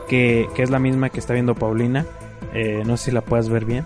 que, 0.08 0.48
que 0.54 0.64
es 0.64 0.70
la 0.70 0.80
misma 0.80 1.10
que 1.10 1.20
está 1.20 1.34
viendo 1.34 1.56
Paulina. 1.56 2.06
Eh, 2.54 2.84
no 2.86 2.98
sé 2.98 3.06
si 3.06 3.12
la 3.12 3.22
puedas 3.22 3.50
ver 3.50 3.66
bien. 3.66 3.86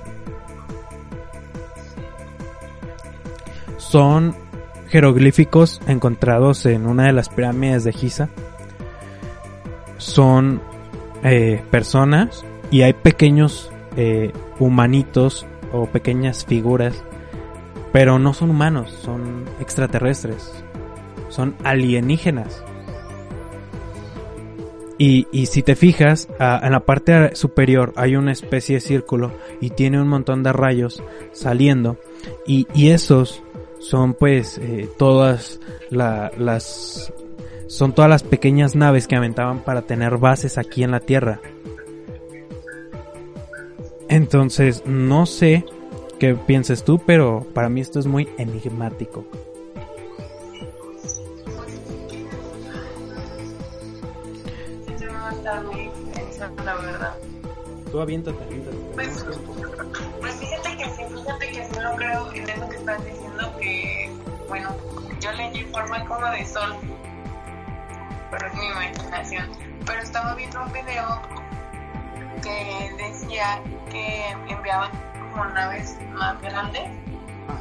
Son 3.78 4.36
jeroglíficos 4.90 5.82
encontrados 5.88 6.66
en 6.66 6.88
una 6.88 7.06
de 7.06 7.14
las 7.14 7.30
pirámides 7.30 7.84
de 7.84 7.94
Giza 7.94 8.30
son 9.98 10.62
eh, 11.24 11.64
personas 11.72 12.46
y 12.72 12.82
hay 12.82 12.94
pequeños 12.94 13.72
eh, 13.96 14.32
humanitos 14.60 15.46
o 15.72 15.86
pequeñas 15.86 16.46
figuras 16.46 17.04
pero 17.92 18.20
no 18.20 18.34
son 18.34 18.50
humanos, 18.50 18.92
son 19.02 19.46
extraterrestres, 19.60 20.52
son 21.30 21.56
alienígenas. 21.64 22.64
Y, 25.00 25.28
y 25.32 25.46
si 25.46 25.62
te 25.62 25.76
fijas, 25.76 26.28
en 26.40 26.72
la 26.72 26.80
parte 26.82 27.36
superior 27.36 27.94
hay 27.96 28.16
una 28.16 28.32
especie 28.32 28.76
de 28.76 28.82
círculo 28.82 29.32
y 29.62 29.70
tiene 29.70 30.02
un 30.02 30.08
montón 30.08 30.42
de 30.44 30.54
rayos 30.54 31.04
saliendo. 31.34 31.98
Y, 32.46 32.68
y 32.74 32.90
esos 32.90 33.44
son 33.90 34.14
pues 34.14 34.58
eh, 34.58 34.90
todas 34.98 35.60
la, 35.90 36.32
las... 36.38 37.14
Son 37.68 37.94
todas 37.94 38.10
las 38.10 38.24
pequeñas 38.24 38.76
naves 38.76 39.08
que 39.08 39.16
aventaban 39.16 39.60
para 39.60 39.82
tener 39.82 40.18
bases 40.18 40.58
aquí 40.58 40.84
en 40.84 40.92
la 40.92 41.02
Tierra. 41.02 41.42
Entonces, 44.08 44.84
no 44.86 45.26
sé 45.26 45.66
qué 46.18 46.36
pienses 46.36 46.84
tú, 46.84 47.00
pero 47.06 47.46
para 47.54 47.68
mí 47.68 47.82
esto 47.82 48.00
es 48.00 48.06
muy 48.08 48.30
enigmático. 48.38 49.26
la 56.64 56.76
verdad. 56.76 57.16
Tú 57.92 58.00
aviéntate, 58.02 58.44
aviéntate. 58.44 58.78
Pues, 58.94 59.26
pues 60.20 60.36
fíjate 60.36 60.78
que 60.78 60.84
sí, 60.84 61.04
fíjate 61.16 61.48
que 61.52 61.64
sí 61.64 61.80
lo 61.82 61.96
creo 61.96 62.34
en 62.34 62.50
eso 62.50 62.70
que 62.70 62.76
estás 62.76 63.06
diciendo 63.06 63.27
que, 63.60 64.12
bueno, 64.48 64.76
yo 65.20 65.32
leí 65.34 65.60
en 65.60 65.72
forma 65.72 66.06
como 66.06 66.26
de 66.32 66.46
sol, 66.46 66.76
pero 68.32 68.48
es 68.48 68.54
mi 68.56 68.68
imaginación. 68.68 69.50
Pero 69.86 70.02
estaba 70.02 70.36
viendo 70.36 70.62
un 70.62 70.72
video 70.74 71.22
que 72.42 72.92
decía 72.98 73.62
que 73.90 74.30
enviaban 74.50 74.92
como 75.32 75.46
naves 75.46 75.98
más 76.14 76.40
grandes 76.42 76.84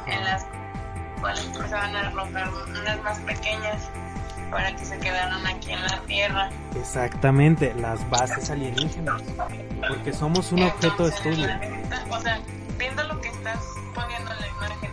en 0.05 0.23
las 0.23 0.45
cuales 1.21 1.45
empezaban 1.45 1.95
a 1.95 2.07
arrojar 2.07 2.49
unas 2.49 3.01
más 3.03 3.19
pequeñas 3.19 3.89
para 4.51 4.75
que 4.75 4.85
se 4.85 4.97
quedaran 4.99 5.45
aquí 5.45 5.71
en 5.71 5.81
la 5.81 5.99
Tierra. 6.05 6.49
Exactamente, 6.75 7.73
las 7.75 8.07
bases 8.09 8.49
alienígenas, 8.49 9.21
porque 9.87 10.13
somos 10.13 10.51
un 10.51 10.59
Entonces, 10.59 10.89
objeto 10.91 11.03
de 11.03 11.09
estudio. 11.09 11.47
la 11.47 12.17
O 12.17 12.21
sea, 12.21 12.39
viendo 12.77 13.03
lo 13.03 13.19
que 13.19 13.29
estás 13.29 13.59
poniendo 13.93 14.31
en 14.31 14.39
la 14.39 14.47
imagen 14.47 14.86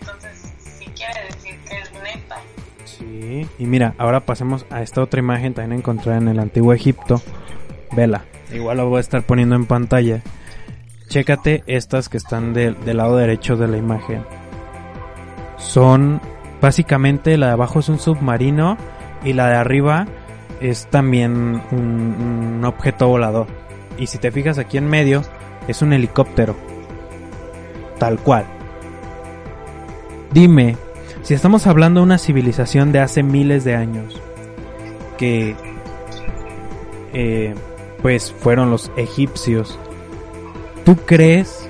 entonces 0.00 0.52
sí 0.58 0.86
quiere 0.96 1.24
decir 1.26 1.58
que 1.68 1.78
es 1.78 1.92
neta. 2.02 2.36
Sí, 2.84 3.46
y 3.58 3.66
mira, 3.66 3.94
ahora 3.98 4.20
pasemos 4.20 4.66
a 4.70 4.82
esta 4.82 5.02
otra 5.02 5.20
imagen 5.20 5.54
también 5.54 5.80
encontrada 5.80 6.18
en 6.18 6.28
el 6.28 6.38
antiguo 6.38 6.72
Egipto. 6.72 7.20
Vela, 7.92 8.24
igual 8.52 8.76
lo 8.78 8.88
voy 8.88 8.98
a 8.98 9.00
estar 9.00 9.22
poniendo 9.22 9.54
en 9.56 9.66
pantalla. 9.66 10.22
Chécate 11.08 11.62
estas 11.66 12.08
que 12.08 12.16
están 12.18 12.52
del- 12.52 12.78
del 12.84 12.98
lado 12.98 13.16
derecho 13.16 13.56
de 13.56 13.68
la 13.68 13.76
imagen. 13.78 14.22
Son 15.56 16.20
básicamente 16.60 17.36
la 17.38 17.46
de 17.48 17.52
abajo 17.52 17.78
es 17.80 17.88
un 17.88 17.98
submarino 17.98 18.76
y 19.24 19.32
la 19.32 19.48
de 19.48 19.56
arriba 19.56 20.06
es 20.60 20.86
también 20.88 21.62
un, 21.70 22.56
un 22.58 22.64
objeto 22.64 23.08
volador. 23.08 23.46
Y 23.96 24.06
si 24.06 24.18
te 24.18 24.30
fijas 24.30 24.58
aquí 24.58 24.76
en 24.76 24.88
medio 24.88 25.22
es 25.66 25.82
un 25.82 25.92
helicóptero. 25.92 26.56
Tal 27.98 28.18
cual. 28.18 28.44
Dime, 30.32 30.76
si 31.22 31.34
estamos 31.34 31.66
hablando 31.66 32.00
de 32.00 32.04
una 32.04 32.18
civilización 32.18 32.92
de 32.92 33.00
hace 33.00 33.22
miles 33.22 33.64
de 33.64 33.74
años, 33.74 34.20
que 35.16 35.56
eh, 37.14 37.54
pues 38.02 38.32
fueron 38.32 38.70
los 38.70 38.90
egipcios, 38.96 39.78
¿tú 40.84 40.96
crees 40.96 41.68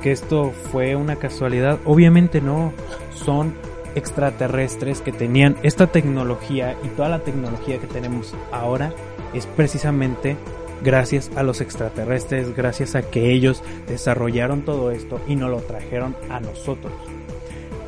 que 0.00 0.12
esto 0.12 0.52
fue 0.70 0.94
una 0.94 1.16
casualidad? 1.16 1.78
Obviamente 1.84 2.40
no, 2.40 2.72
son 3.14 3.54
extraterrestres 3.94 5.00
que 5.00 5.12
tenían 5.12 5.56
esta 5.62 5.88
tecnología 5.88 6.76
y 6.82 6.88
toda 6.88 7.08
la 7.08 7.18
tecnología 7.18 7.78
que 7.78 7.86
tenemos 7.86 8.34
ahora 8.50 8.94
es 9.34 9.46
precisamente 9.46 10.36
gracias 10.82 11.30
a 11.36 11.42
los 11.42 11.60
extraterrestres, 11.60 12.54
gracias 12.56 12.94
a 12.94 13.02
que 13.02 13.32
ellos 13.32 13.62
desarrollaron 13.86 14.62
todo 14.62 14.90
esto 14.90 15.20
y 15.26 15.36
nos 15.36 15.50
lo 15.50 15.58
trajeron 15.58 16.16
a 16.30 16.40
nosotros. 16.40 16.92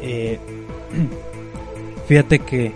Eh, 0.07 0.39
fíjate 2.07 2.39
que 2.41 2.73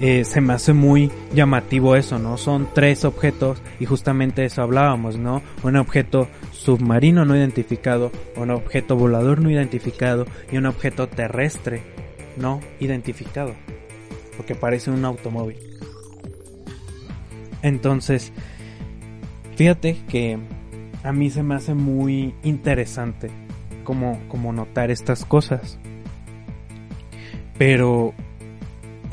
eh, 0.00 0.24
se 0.24 0.40
me 0.40 0.52
hace 0.52 0.72
muy 0.72 1.12
llamativo 1.32 1.94
eso, 1.94 2.18
¿no? 2.18 2.36
Son 2.36 2.68
tres 2.74 3.04
objetos 3.04 3.62
y 3.78 3.84
justamente 3.84 4.44
eso 4.44 4.60
hablábamos, 4.62 5.16
¿no? 5.16 5.42
Un 5.62 5.76
objeto 5.76 6.28
submarino 6.50 7.24
no 7.24 7.36
identificado, 7.36 8.10
un 8.36 8.50
objeto 8.50 8.96
volador 8.96 9.40
no 9.40 9.48
identificado 9.48 10.26
y 10.50 10.56
un 10.56 10.66
objeto 10.66 11.08
terrestre 11.08 11.82
no 12.36 12.58
identificado, 12.80 13.54
porque 14.36 14.56
parece 14.56 14.90
un 14.90 15.04
automóvil. 15.04 15.58
Entonces, 17.62 18.32
fíjate 19.54 19.98
que 20.08 20.36
a 21.04 21.12
mí 21.12 21.30
se 21.30 21.44
me 21.44 21.54
hace 21.54 21.74
muy 21.74 22.34
interesante 22.42 23.30
como, 23.84 24.20
como 24.28 24.52
notar 24.52 24.90
estas 24.90 25.24
cosas. 25.24 25.78
Pero, 27.64 28.12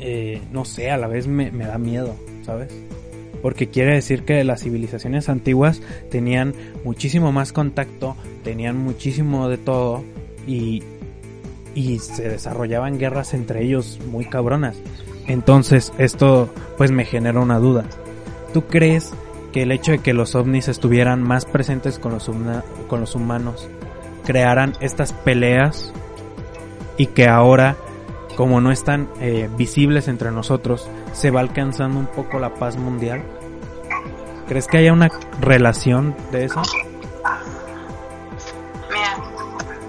eh, 0.00 0.42
no 0.50 0.64
sé, 0.64 0.90
a 0.90 0.96
la 0.96 1.06
vez 1.06 1.28
me, 1.28 1.52
me 1.52 1.66
da 1.66 1.78
miedo, 1.78 2.16
¿sabes? 2.42 2.74
Porque 3.42 3.68
quiere 3.68 3.94
decir 3.94 4.24
que 4.24 4.42
las 4.42 4.64
civilizaciones 4.64 5.28
antiguas 5.28 5.80
tenían 6.10 6.52
muchísimo 6.82 7.30
más 7.30 7.52
contacto, 7.52 8.16
tenían 8.42 8.76
muchísimo 8.76 9.48
de 9.48 9.56
todo 9.56 10.02
y, 10.48 10.82
y 11.76 12.00
se 12.00 12.28
desarrollaban 12.28 12.98
guerras 12.98 13.34
entre 13.34 13.62
ellos 13.62 14.00
muy 14.10 14.24
cabronas. 14.24 14.76
Entonces 15.28 15.92
esto 15.98 16.52
pues 16.76 16.90
me 16.90 17.04
genera 17.04 17.38
una 17.38 17.60
duda. 17.60 17.84
¿Tú 18.52 18.62
crees 18.62 19.12
que 19.52 19.62
el 19.62 19.70
hecho 19.70 19.92
de 19.92 19.98
que 20.00 20.12
los 20.12 20.34
ovnis 20.34 20.66
estuvieran 20.66 21.22
más 21.22 21.44
presentes 21.44 22.00
con 22.00 22.14
los, 22.14 22.28
con 22.88 22.98
los 22.98 23.14
humanos 23.14 23.68
crearan 24.24 24.72
estas 24.80 25.12
peleas 25.12 25.92
y 26.96 27.06
que 27.06 27.28
ahora 27.28 27.76
como 28.40 28.62
no 28.62 28.72
están 28.72 29.06
eh, 29.20 29.50
visibles 29.58 30.08
entre 30.08 30.30
nosotros 30.30 30.88
se 31.12 31.30
va 31.30 31.40
alcanzando 31.40 31.98
un 31.98 32.06
poco 32.06 32.38
la 32.38 32.54
paz 32.54 32.78
mundial? 32.78 33.22
¿Crees 34.48 34.66
que 34.66 34.78
haya 34.78 34.94
una 34.94 35.10
relación 35.42 36.16
de 36.32 36.46
eso? 36.46 36.62
Mira, 38.90 39.16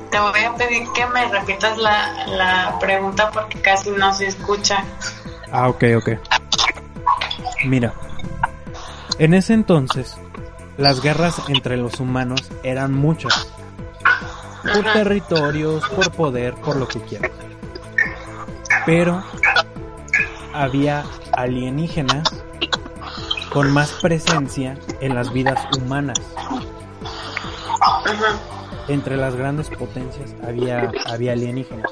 te 0.10 0.20
voy 0.20 0.44
a 0.44 0.54
pedir 0.56 0.84
que 0.94 1.06
me 1.06 1.30
repitas 1.30 1.78
la, 1.78 2.28
la 2.28 2.78
pregunta 2.82 3.32
porque 3.32 3.62
casi 3.62 3.90
no 3.92 4.14
se 4.14 4.28
escucha. 4.28 4.84
Ah, 5.50 5.70
ok, 5.70 5.86
ok. 5.96 6.10
Mira, 7.64 7.94
en 9.18 9.34
ese 9.34 9.54
entonces, 9.54 10.18
las 10.76 11.02
guerras 11.02 11.42
entre 11.48 11.78
los 11.78 12.02
humanos 12.02 12.52
eran 12.64 12.94
muchas. 12.94 13.48
Por 14.74 14.84
territorios, 14.92 15.88
por 15.88 16.12
poder, 16.12 16.54
por 16.56 16.76
lo 16.76 16.86
que 16.90 17.00
quieras. 17.00 17.32
Pero 18.86 19.24
había 20.54 21.04
alienígenas 21.34 22.44
con 23.52 23.72
más 23.72 23.92
presencia 24.02 24.78
en 25.02 25.16
las 25.16 25.32
vidas 25.32 25.60
humanas. 25.78 26.20
Entre 28.88 29.18
las 29.18 29.36
grandes 29.36 29.70
potencias 29.70 30.36
había, 30.46 30.92
había 31.08 31.34
alienígenas. 31.34 31.92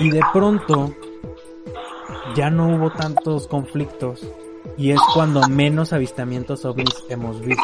Y 0.00 0.10
de 0.10 0.22
pronto 0.32 0.94
ya 2.34 2.50
no 2.50 2.68
hubo 2.68 2.90
tantos 2.90 3.46
conflictos 3.46 4.26
y 4.76 4.92
es 4.92 5.00
cuando 5.14 5.46
menos 5.48 5.92
avistamientos 5.92 6.64
ovnis 6.64 7.04
hemos 7.08 7.40
visto. 7.40 7.62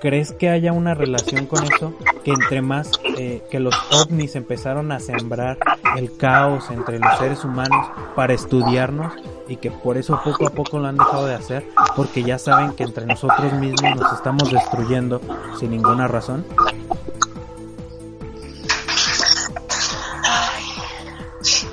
¿Crees 0.00 0.32
que 0.32 0.48
haya 0.48 0.72
una 0.72 0.94
relación 0.94 1.44
con 1.46 1.62
eso? 1.64 1.92
Que 2.24 2.30
entre 2.30 2.62
más 2.62 2.90
eh, 3.18 3.42
que 3.50 3.60
los 3.60 3.74
ovnis 3.92 4.34
empezaron 4.34 4.92
a 4.92 5.00
sembrar 5.00 5.58
el 5.96 6.16
caos 6.16 6.70
entre 6.70 6.98
los 6.98 7.18
seres 7.18 7.44
humanos 7.44 7.86
para 8.14 8.32
estudiarnos 8.32 9.12
y 9.46 9.56
que 9.56 9.70
por 9.70 9.98
eso 9.98 10.18
poco 10.24 10.46
a 10.46 10.50
poco 10.50 10.78
lo 10.78 10.88
han 10.88 10.96
dejado 10.96 11.26
de 11.26 11.34
hacer 11.34 11.66
porque 11.96 12.22
ya 12.22 12.38
saben 12.38 12.72
que 12.72 12.84
entre 12.84 13.04
nosotros 13.04 13.52
mismos 13.54 13.96
nos 13.96 14.12
estamos 14.14 14.50
destruyendo 14.50 15.20
sin 15.58 15.72
ninguna 15.72 16.08
razón. 16.08 16.46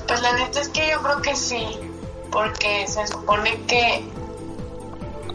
Pues 0.07 0.21
la 0.21 0.33
neta 0.33 0.59
es 0.59 0.69
que 0.69 0.89
yo 0.89 1.01
creo 1.01 1.21
que 1.21 1.35
sí, 1.35 1.65
porque 2.31 2.87
se 2.87 3.07
supone 3.07 3.57
que 3.67 4.03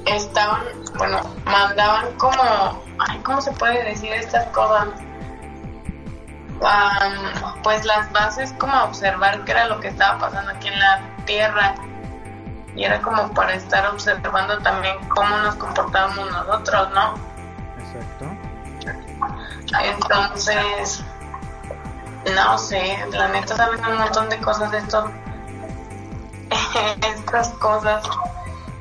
estaban, 0.06 0.62
bueno, 0.96 1.20
mandaban 1.44 2.16
como, 2.16 2.81
ay, 3.08 3.18
¿cómo 3.20 3.40
se 3.40 3.52
puede 3.52 3.84
decir 3.84 4.12
estas 4.12 4.46
cosas? 4.46 4.88
pues 7.64 7.84
las 7.84 8.12
bases 8.12 8.52
como 8.52 8.72
a 8.72 8.84
observar 8.84 9.44
qué 9.44 9.50
era 9.50 9.66
lo 9.66 9.80
que 9.80 9.88
estaba 9.88 10.18
pasando 10.18 10.52
aquí 10.52 10.68
en 10.68 10.78
la 10.78 11.00
Tierra 11.24 11.74
y 12.76 12.84
era 12.84 13.02
como 13.02 13.32
para 13.34 13.54
estar 13.54 13.84
observando 13.88 14.58
también 14.58 14.96
cómo 15.08 15.36
nos 15.38 15.56
comportábamos 15.56 16.30
nosotros, 16.30 16.88
¿no? 16.90 17.14
Exacto. 17.78 18.26
Entonces, 19.82 21.04
no 22.32 22.58
sé, 22.58 23.04
la 23.10 23.28
neta 23.28 23.56
saben 23.56 23.84
un 23.84 23.98
montón 23.98 24.28
de 24.28 24.38
cosas 24.38 24.70
de 24.70 24.78
esto, 24.78 25.10
estas 27.16 27.48
cosas 27.54 28.04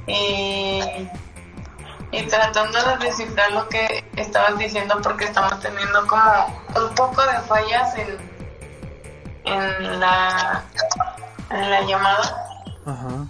y 0.05 1.09
y 2.11 2.23
tratando 2.23 2.77
de 2.83 3.05
descifrar 3.05 3.51
lo 3.51 3.67
que 3.69 3.87
estabas 4.15 4.57
diciendo 4.57 4.99
porque 5.01 5.25
estamos 5.25 5.59
teniendo 5.59 6.05
como 6.07 6.45
un 6.75 6.95
poco 6.95 7.21
de 7.21 7.39
fallas 7.47 7.95
en, 7.97 8.17
en 9.45 9.99
la 9.99 10.63
en 11.49 11.69
la 11.69 11.81
llamada 11.81 12.45
Ajá. 12.85 13.25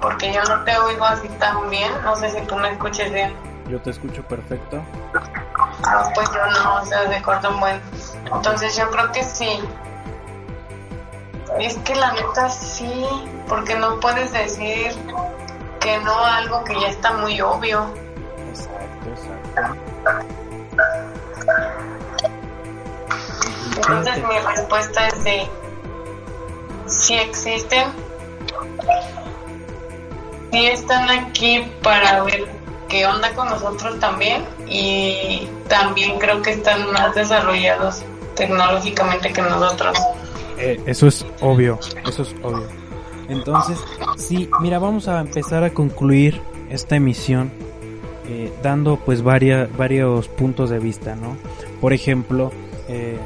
porque 0.00 0.32
yo 0.32 0.42
no 0.44 0.64
te 0.64 0.78
oigo 0.78 1.04
así 1.04 1.28
tan 1.40 1.68
bien 1.70 1.92
no 2.02 2.16
sé 2.16 2.30
si 2.30 2.40
tú 2.46 2.56
me 2.56 2.70
escuches 2.70 3.12
bien 3.12 3.34
yo 3.68 3.80
te 3.80 3.90
escucho 3.90 4.22
perfecto 4.22 4.82
ah, 5.84 6.10
pues 6.14 6.30
yo 6.30 6.46
no 6.46 6.76
o 6.76 6.86
sea 6.86 7.04
de 7.04 7.48
un 7.48 7.60
buen 7.60 7.80
entonces 8.32 8.76
yo 8.76 8.90
creo 8.90 9.12
que 9.12 9.22
sí 9.22 9.60
es 11.58 11.76
que 11.78 11.94
la 11.94 12.12
neta 12.12 12.48
sí 12.48 13.06
porque 13.48 13.74
no 13.76 13.98
puedes 14.00 14.32
decir 14.32 14.92
que 15.80 15.98
no 15.98 16.24
algo 16.24 16.64
que 16.64 16.78
ya 16.80 16.88
está 16.88 17.12
muy 17.12 17.40
obvio. 17.40 17.86
Exacto, 18.50 19.08
exacto. 19.08 19.87
Entonces 23.76 24.22
mi 24.24 24.38
respuesta 24.38 25.08
es 25.08 25.24
de 25.24 25.48
si 26.86 27.14
existen, 27.14 27.86
si 30.50 30.66
están 30.66 31.08
aquí 31.10 31.62
para 31.82 32.22
ver 32.24 32.46
qué 32.88 33.06
onda 33.06 33.32
con 33.34 33.48
nosotros 33.48 33.98
también 34.00 34.44
y 34.66 35.48
también 35.68 36.18
creo 36.18 36.42
que 36.42 36.52
están 36.52 36.90
más 36.92 37.14
desarrollados 37.14 38.02
tecnológicamente 38.34 39.32
que 39.32 39.42
nosotros. 39.42 39.98
Eh, 40.58 40.80
eso 40.86 41.06
es 41.06 41.24
obvio, 41.40 41.78
eso 42.06 42.22
es 42.22 42.34
obvio. 42.42 42.66
Entonces, 43.28 43.78
sí, 44.16 44.48
mira, 44.60 44.78
vamos 44.78 45.06
a 45.08 45.20
empezar 45.20 45.62
a 45.64 45.70
concluir 45.70 46.40
esta 46.70 46.96
emisión 46.96 47.52
eh, 48.30 48.52
dando 48.62 48.98
pues 48.98 49.22
varias, 49.22 49.74
varios 49.74 50.28
puntos 50.28 50.68
de 50.68 50.78
vista, 50.78 51.16
¿no? 51.16 51.38
Por 51.80 51.94
ejemplo, 51.94 52.52
eh, 52.86 53.16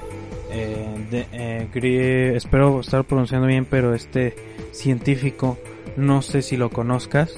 eh, 0.53 2.33
espero 2.37 2.79
estar 2.79 3.03
pronunciando 3.03 3.49
bien, 3.49 3.65
pero 3.65 3.95
este 3.95 4.37
científico, 4.71 5.59
no 5.97 6.23
sé 6.23 6.41
si 6.41 6.57
lo 6.57 6.71
conozcas, 6.71 7.35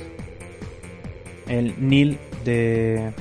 el 1.48 1.74
Neil 1.78 2.18
de... 2.44 3.12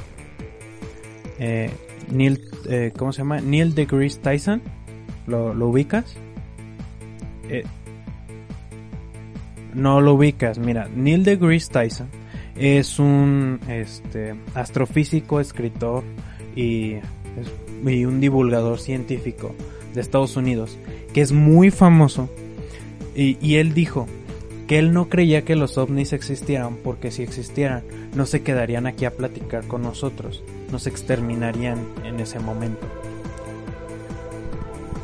Neil, 2.11 2.41
¿cómo 2.97 3.13
se 3.13 3.19
llama? 3.19 3.39
Neil 3.39 3.73
deGrasse 3.75 4.19
Tyson, 4.19 4.61
¿lo, 5.25 5.51
ubicas? 5.53 6.17
no 9.73 10.01
lo 10.01 10.15
ubicas, 10.15 10.59
mira, 10.59 10.89
Neil 10.93 11.23
deGrasse 11.23 11.71
Tyson 11.71 12.22
es 12.55 12.99
un 12.99 13.59
este, 13.67 14.35
astrofísico, 14.53 15.39
escritor 15.39 16.03
y, 16.55 16.97
y 17.85 18.05
un 18.05 18.19
divulgador 18.19 18.79
científico 18.79 19.55
de 19.93 20.01
Estados 20.01 20.35
Unidos 20.37 20.77
que 21.13 21.21
es 21.21 21.31
muy 21.31 21.71
famoso 21.71 22.29
y, 23.15 23.37
y 23.41 23.55
él 23.55 23.73
dijo 23.73 24.07
que 24.67 24.79
él 24.79 24.93
no 24.93 25.09
creía 25.09 25.43
que 25.43 25.55
los 25.55 25.77
ovnis 25.77 26.13
existieran 26.13 26.77
porque 26.83 27.11
si 27.11 27.23
existieran 27.23 27.83
no 28.15 28.25
se 28.25 28.43
quedarían 28.43 28.87
aquí 28.87 29.05
a 29.05 29.11
platicar 29.11 29.67
con 29.67 29.81
nosotros, 29.81 30.43
nos 30.71 30.87
exterminarían 30.87 31.79
en 32.03 32.19
ese 32.19 32.39
momento. 32.39 32.87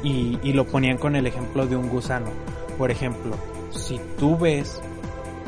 Y, 0.02 0.40
y, 0.44 0.54
lo 0.54 0.66
ponían 0.66 0.98
con 0.98 1.18
el 1.18 1.28
ejemplo 1.28 1.68
de 1.68 1.76
un 1.76 1.90
gusano. 1.90 2.28
Por 2.78 2.90
ejemplo, 2.90 3.36
si 3.72 4.00
tú 4.18 4.38
ves, 4.38 4.82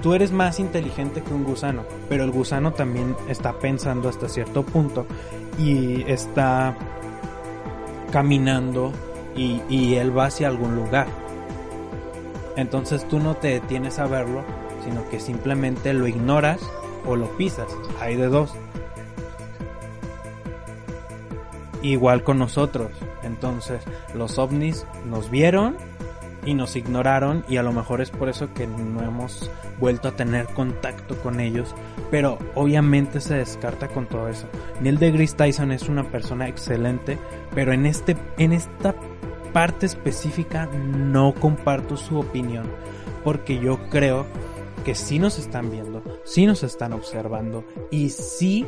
tú 0.02 0.14
eres 0.14 0.32
más 0.32 0.60
inteligente 0.60 1.22
que 1.22 1.34
un 1.34 1.44
gusano, 1.44 1.84
pero 2.10 2.24
el 2.24 2.32
gusano 2.32 2.74
también 2.74 3.16
está 3.28 3.54
pensando 3.54 4.10
hasta 4.10 4.28
cierto 4.28 4.64
punto 4.64 5.06
y 5.58 6.04
está 6.12 6.76
caminando 8.12 8.92
y, 9.36 9.96
él 9.96 10.16
va 10.16 10.26
hacia 10.26 10.48
algún 10.48 10.76
lugar. 10.76 11.08
Entonces 12.58 13.08
tú 13.08 13.20
no 13.20 13.36
te 13.36 13.48
detienes 13.48 13.98
a 14.00 14.08
verlo, 14.08 14.44
sino 14.84 15.08
que 15.10 15.20
simplemente 15.20 15.94
lo 15.94 16.08
ignoras 16.08 16.62
o 17.06 17.16
lo 17.16 17.28
pisas. 17.38 17.68
Hay 18.00 18.16
de 18.18 18.28
dos. 18.28 18.54
Igual 21.82 22.24
con 22.24 22.40
nosotros. 22.40 22.92
Entonces 23.24 23.84
los 24.14 24.38
ovnis 24.38 24.86
nos 25.06 25.32
vieron 25.32 25.78
y 26.46 26.54
nos 26.54 26.76
ignoraron 26.76 27.44
y 27.48 27.58
a 27.58 27.64
lo 27.64 27.72
mejor 27.72 28.02
es 28.02 28.10
por 28.10 28.30
eso 28.30 28.54
que 28.54 28.68
no 28.68 29.02
hemos 29.02 29.50
vuelto 29.80 30.08
a 30.08 30.16
tener 30.16 30.48
contacto 30.48 31.16
con 31.18 31.40
ellos, 31.40 31.74
pero 32.10 32.38
obviamente 32.56 33.20
se 33.22 33.36
descarta 33.36 33.88
con 33.88 34.08
todo 34.08 34.28
eso. 34.28 34.48
Neil 34.82 34.98
deGrasse 34.98 35.36
Tyson 35.36 35.72
es 35.72 35.90
una 35.90 36.04
persona 36.10 36.48
excelente, 36.48 37.18
pero 37.54 37.74
en 37.74 37.86
este 37.86 38.16
en 38.38 38.54
esta 38.54 38.96
parte 39.54 39.86
específica 39.86 40.68
no 40.68 41.34
comparto 41.34 41.98
su 41.98 42.20
opinión, 42.20 42.66
porque 43.24 43.60
yo 43.60 43.80
creo 43.90 44.26
que 44.86 44.96
sí 44.96 45.20
nos 45.20 45.38
están 45.38 45.70
viendo, 45.70 46.02
sí 46.24 46.46
nos 46.46 46.64
están 46.64 46.94
observando 46.94 47.64
y 47.92 48.10
sí 48.10 48.66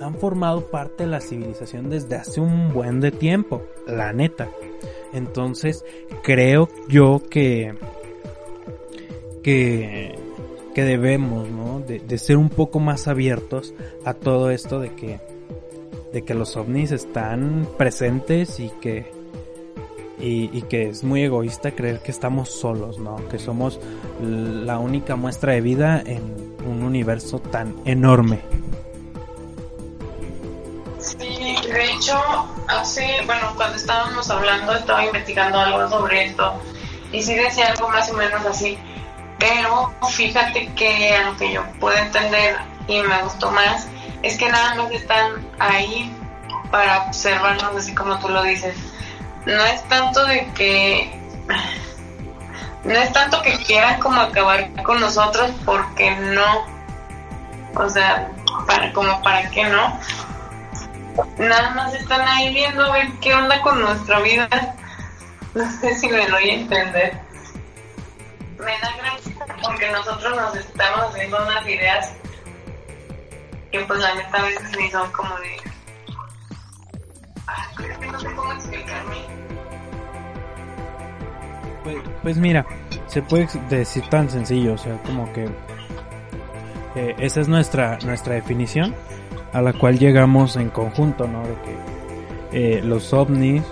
han 0.00 0.14
formado 0.14 0.66
parte 0.66 1.04
de 1.04 1.10
la 1.10 1.20
civilización 1.20 1.90
desde 1.90 2.16
hace 2.16 2.40
un 2.40 2.72
buen 2.72 3.00
de 3.00 3.10
tiempo, 3.10 3.62
la 3.86 4.12
neta. 4.12 4.48
Entonces, 5.12 5.84
creo 6.22 6.68
yo 6.88 7.22
que, 7.30 7.74
que, 9.42 10.14
que 10.74 10.84
debemos, 10.84 11.48
¿no? 11.48 11.80
De, 11.80 12.18
ser 12.18 12.36
un 12.36 12.50
poco 12.50 12.80
más 12.80 13.08
abiertos 13.08 13.74
a 14.04 14.14
todo 14.14 14.50
esto 14.50 14.80
de 14.80 14.90
que, 14.94 15.20
de 16.12 16.22
que 16.22 16.34
los 16.34 16.56
ovnis 16.56 16.92
están 16.92 17.66
presentes 17.78 18.60
y 18.60 18.70
que, 18.80 19.06
y, 20.20 20.50
y, 20.52 20.62
que 20.62 20.88
es 20.88 21.04
muy 21.04 21.22
egoísta 21.22 21.70
creer 21.70 22.00
que 22.00 22.10
estamos 22.10 22.50
solos, 22.50 22.98
¿no? 22.98 23.16
Que 23.28 23.38
somos 23.38 23.80
la 24.20 24.78
única 24.78 25.16
muestra 25.16 25.52
de 25.52 25.60
vida 25.60 26.02
en 26.04 26.22
un 26.68 26.82
universo 26.82 27.38
tan 27.38 27.74
enorme. 27.84 28.40
Hecho, 31.98 32.48
hace, 32.68 33.22
bueno, 33.26 33.52
cuando 33.56 33.76
estábamos 33.76 34.30
hablando, 34.30 34.74
estaba 34.74 35.04
investigando 35.04 35.58
algo 35.58 35.88
sobre 35.88 36.26
esto 36.26 36.62
y 37.12 37.22
sí 37.22 37.34
decía 37.34 37.68
algo 37.68 37.88
más 37.88 38.10
o 38.10 38.14
menos 38.14 38.44
así. 38.46 38.78
Pero 39.38 39.92
fíjate 40.10 40.72
que 40.74 41.16
aunque 41.16 41.52
yo 41.52 41.64
puedo 41.78 41.96
entender 41.96 42.56
y 42.86 43.00
me 43.00 43.22
gustó 43.22 43.50
más, 43.50 43.86
es 44.22 44.36
que 44.36 44.48
nada 44.48 44.74
más 44.74 44.90
están 44.90 45.46
ahí 45.58 46.12
para 46.70 47.04
observarnos 47.04 47.76
así 47.76 47.94
como 47.94 48.18
tú 48.18 48.28
lo 48.28 48.42
dices. 48.42 48.76
No 49.46 49.64
es 49.64 49.82
tanto 49.88 50.24
de 50.26 50.46
que 50.54 51.20
no 52.84 52.94
es 52.94 53.12
tanto 53.12 53.42
que 53.42 53.56
quieran 53.58 54.00
como 54.00 54.20
acabar 54.20 54.70
con 54.82 55.00
nosotros 55.00 55.50
porque 55.64 56.10
no 56.16 56.66
o 57.74 57.88
sea 57.88 58.30
para 58.66 58.92
como 58.92 59.22
para 59.22 59.48
qué 59.50 59.64
no 59.64 59.98
nada 61.38 61.70
más 61.70 61.94
están 61.94 62.20
ahí 62.26 62.52
viendo 62.52 62.84
a 62.84 62.92
ver 62.92 63.08
qué 63.20 63.34
onda 63.34 63.60
con 63.62 63.80
nuestra 63.80 64.20
vida 64.20 64.48
No 65.54 65.70
sé 65.80 65.94
si 65.94 66.08
me 66.08 66.26
doy 66.28 66.50
a 66.50 66.54
entender. 66.54 67.20
Me 68.58 68.72
da 68.78 68.96
gracia 68.98 69.46
porque 69.62 69.90
nosotros 69.90 70.36
nos 70.36 70.56
estamos 70.56 71.00
haciendo 71.10 71.42
unas 71.42 71.66
ideas 71.66 72.12
que 73.72 73.80
pues 73.80 74.00
la 74.00 74.14
neta 74.14 74.38
a 74.38 74.42
veces 74.42 74.76
ni 74.78 74.90
son 74.90 75.10
como 75.12 75.36
de... 75.38 75.56
Ay, 77.46 77.74
creo 77.76 78.00
que 78.00 78.06
no 78.06 78.20
sé 78.20 78.34
cómo 78.34 78.52
explicarme. 78.52 79.16
Pues, 81.84 81.96
pues 82.22 82.36
mira, 82.36 82.66
se 83.06 83.22
puede 83.22 83.48
decir 83.68 84.08
tan 84.08 84.28
sencillo, 84.28 84.74
o 84.74 84.78
sea, 84.78 85.00
como 85.02 85.32
que 85.32 85.48
eh, 86.94 87.14
esa 87.18 87.40
es 87.40 87.48
nuestra 87.48 87.98
nuestra 88.04 88.34
definición 88.34 88.94
a 89.52 89.62
la 89.62 89.72
cual 89.72 89.98
llegamos 89.98 90.56
en 90.56 90.68
conjunto, 90.70 91.26
¿no? 91.26 91.42
De 91.42 91.54
que 91.62 92.78
eh, 92.78 92.82
los 92.82 93.12
ovnis 93.12 93.62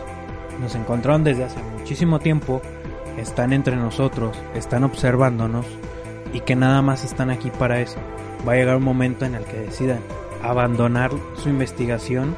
nos 0.61 0.75
encontraron 0.75 1.25
desde 1.25 1.45
hace 1.45 1.61
muchísimo 1.79 2.19
tiempo, 2.19 2.63
están 3.17 3.53
entre 3.53 3.77
nosotros, 3.77 4.37
están 4.55 4.85
observándonos 4.85 5.67
y 6.33 6.41
que 6.41 6.57
nada 6.57 6.83
más 6.83 7.05
están 7.05 7.31
aquí 7.31 7.51
para 7.51 7.81
eso. 7.81 7.99
Va 8.47 8.53
a 8.53 8.57
llegar 8.57 8.77
un 8.77 8.85
momento 8.85 9.25
en 9.25 9.35
el 9.35 9.45
que 9.45 9.59
decidan 9.59 10.01
abandonar 10.43 11.11
su 11.35 11.49
investigación 11.49 12.37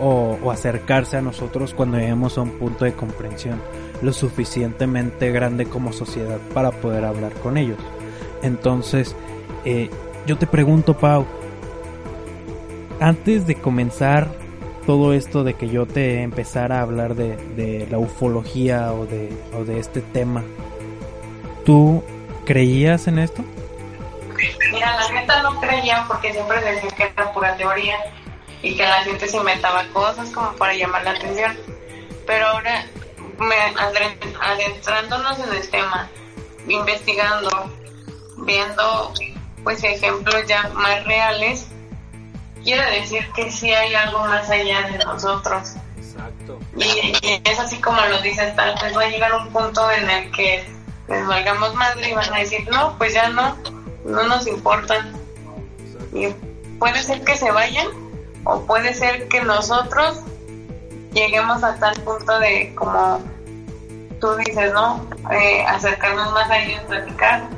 o, 0.00 0.38
acercarse 0.50 1.16
a 1.16 1.22
nosotros 1.22 1.74
cuando 1.74 1.98
lleguemos 1.98 2.38
a 2.38 2.42
un 2.42 2.50
punto 2.52 2.84
de 2.84 2.92
comprensión 2.92 3.60
lo 4.00 4.12
suficientemente 4.12 5.32
grande 5.32 5.66
como 5.66 5.92
sociedad 5.92 6.38
para 6.54 6.70
poder 6.70 7.04
hablar 7.04 7.32
con 7.34 7.56
ellos. 7.56 7.78
Entonces, 8.42 9.16
eh, 9.64 9.90
yo 10.26 10.38
te 10.38 10.46
pregunto, 10.46 10.94
Pau, 10.96 11.26
antes 13.00 13.46
de 13.46 13.54
comenzar 13.54 14.28
todo 14.86 15.12
esto 15.12 15.44
de 15.44 15.54
que 15.54 15.68
yo 15.68 15.86
te 15.86 16.22
empezara 16.22 16.78
a 16.78 16.82
hablar 16.82 17.14
de, 17.14 17.36
de 17.36 17.86
la 17.90 17.98
ufología 17.98 18.92
o 18.92 19.06
de, 19.06 19.30
o 19.54 19.64
de 19.64 19.78
este 19.78 20.00
tema, 20.00 20.42
¿tú 21.64 22.02
creías 22.46 23.06
en 23.06 23.18
esto? 23.18 23.44
Mira, 24.72 24.96
la 24.96 25.20
neta 25.20 25.42
no 25.42 25.60
creía 25.60 26.04
porque 26.08 26.32
siempre 26.32 26.60
decían 26.60 26.90
que 26.96 27.02
era 27.02 27.32
pura 27.32 27.56
teoría 27.56 27.96
y 28.62 28.76
que 28.76 28.82
la 28.82 29.02
gente 29.02 29.28
se 29.28 29.36
inventaba 29.36 29.84
cosas 29.92 30.30
como 30.30 30.52
para 30.52 30.74
llamar 30.74 31.04
la 31.04 31.10
atención. 31.12 31.56
Pero 32.26 32.46
ahora, 32.46 32.84
me, 33.38 33.54
adentrándonos 34.40 35.38
en 35.38 35.52
el 35.52 35.70
tema, 35.70 36.08
investigando, 36.66 37.70
viendo 38.38 39.12
pues 39.64 39.82
ejemplos 39.84 40.46
ya 40.46 40.68
más 40.74 41.04
reales, 41.04 41.68
quiere 42.68 43.00
decir 43.00 43.26
que 43.34 43.50
sí 43.50 43.70
hay 43.72 43.94
algo 43.94 44.20
más 44.26 44.50
allá 44.50 44.82
de 44.82 44.98
nosotros. 44.98 45.72
Exacto. 45.96 46.58
Y, 46.76 46.84
y 47.22 47.42
es 47.42 47.58
así 47.58 47.80
como 47.80 47.98
lo 48.02 48.20
dices, 48.20 48.54
tal 48.56 48.74
vez 48.82 48.94
va 48.94 49.04
a 49.04 49.08
llegar 49.08 49.34
un 49.34 49.48
punto 49.48 49.90
en 49.90 50.10
el 50.10 50.30
que 50.32 50.66
les 51.08 51.26
valgamos 51.26 51.74
madre 51.74 52.10
y 52.10 52.12
van 52.12 52.34
a 52.34 52.40
decir, 52.40 52.68
no, 52.70 52.94
pues 52.98 53.14
ya 53.14 53.30
no, 53.30 53.56
no 54.04 54.22
nos 54.24 54.46
importan. 54.46 55.12
Y 56.12 56.28
puede 56.78 57.02
ser 57.02 57.24
que 57.24 57.36
se 57.36 57.50
vayan 57.50 57.88
o 58.44 58.60
puede 58.66 58.92
ser 58.92 59.28
que 59.28 59.40
nosotros 59.40 60.20
lleguemos 61.14 61.64
a 61.64 61.74
tal 61.78 61.94
punto 62.02 62.38
de, 62.38 62.74
como 62.74 63.22
tú 64.20 64.34
dices, 64.36 64.74
¿no? 64.74 65.06
Eh, 65.30 65.64
acercarnos 65.66 66.32
más 66.32 66.50
a 66.50 66.58
ellos, 66.58 66.82
platicar. 66.86 67.48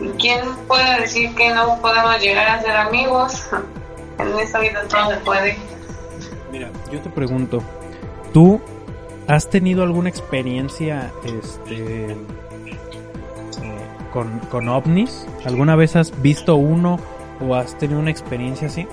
¿Y 0.00 0.08
quién 0.18 0.40
puede 0.66 1.00
decir 1.00 1.34
que 1.34 1.50
no 1.54 1.80
podemos 1.80 2.18
llegar 2.20 2.48
a 2.48 2.62
ser 2.62 2.76
amigos? 2.76 3.46
En 4.18 4.38
esta 4.38 4.58
vida 4.58 4.82
todo 4.86 5.08
se 5.12 5.16
puede. 5.18 5.56
Mira, 6.52 6.68
yo 6.92 7.00
te 7.00 7.08
pregunto, 7.08 7.62
¿tú 8.34 8.60
has 9.26 9.48
tenido 9.48 9.82
alguna 9.82 10.10
experiencia 10.10 11.10
este, 11.24 12.10
eh, 12.10 12.16
con, 14.12 14.40
con 14.50 14.68
ovnis? 14.68 15.26
¿Alguna 15.46 15.74
vez 15.74 15.96
has 15.96 16.20
visto 16.20 16.56
uno 16.56 17.00
o 17.40 17.54
has 17.54 17.78
tenido 17.78 17.98
una 17.98 18.10
experiencia 18.10 18.68
así? 18.68 18.86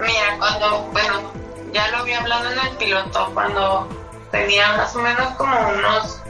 Mira, 0.00 0.36
cuando, 0.38 0.88
bueno, 0.92 1.32
ya 1.72 1.88
lo 1.90 1.98
había 1.98 2.20
hablado 2.20 2.52
en 2.52 2.58
el 2.58 2.76
piloto, 2.76 3.30
cuando 3.34 3.88
tenía 4.30 4.76
más 4.76 4.94
o 4.94 5.00
menos 5.00 5.26
como 5.36 5.54
unos, 5.58 6.21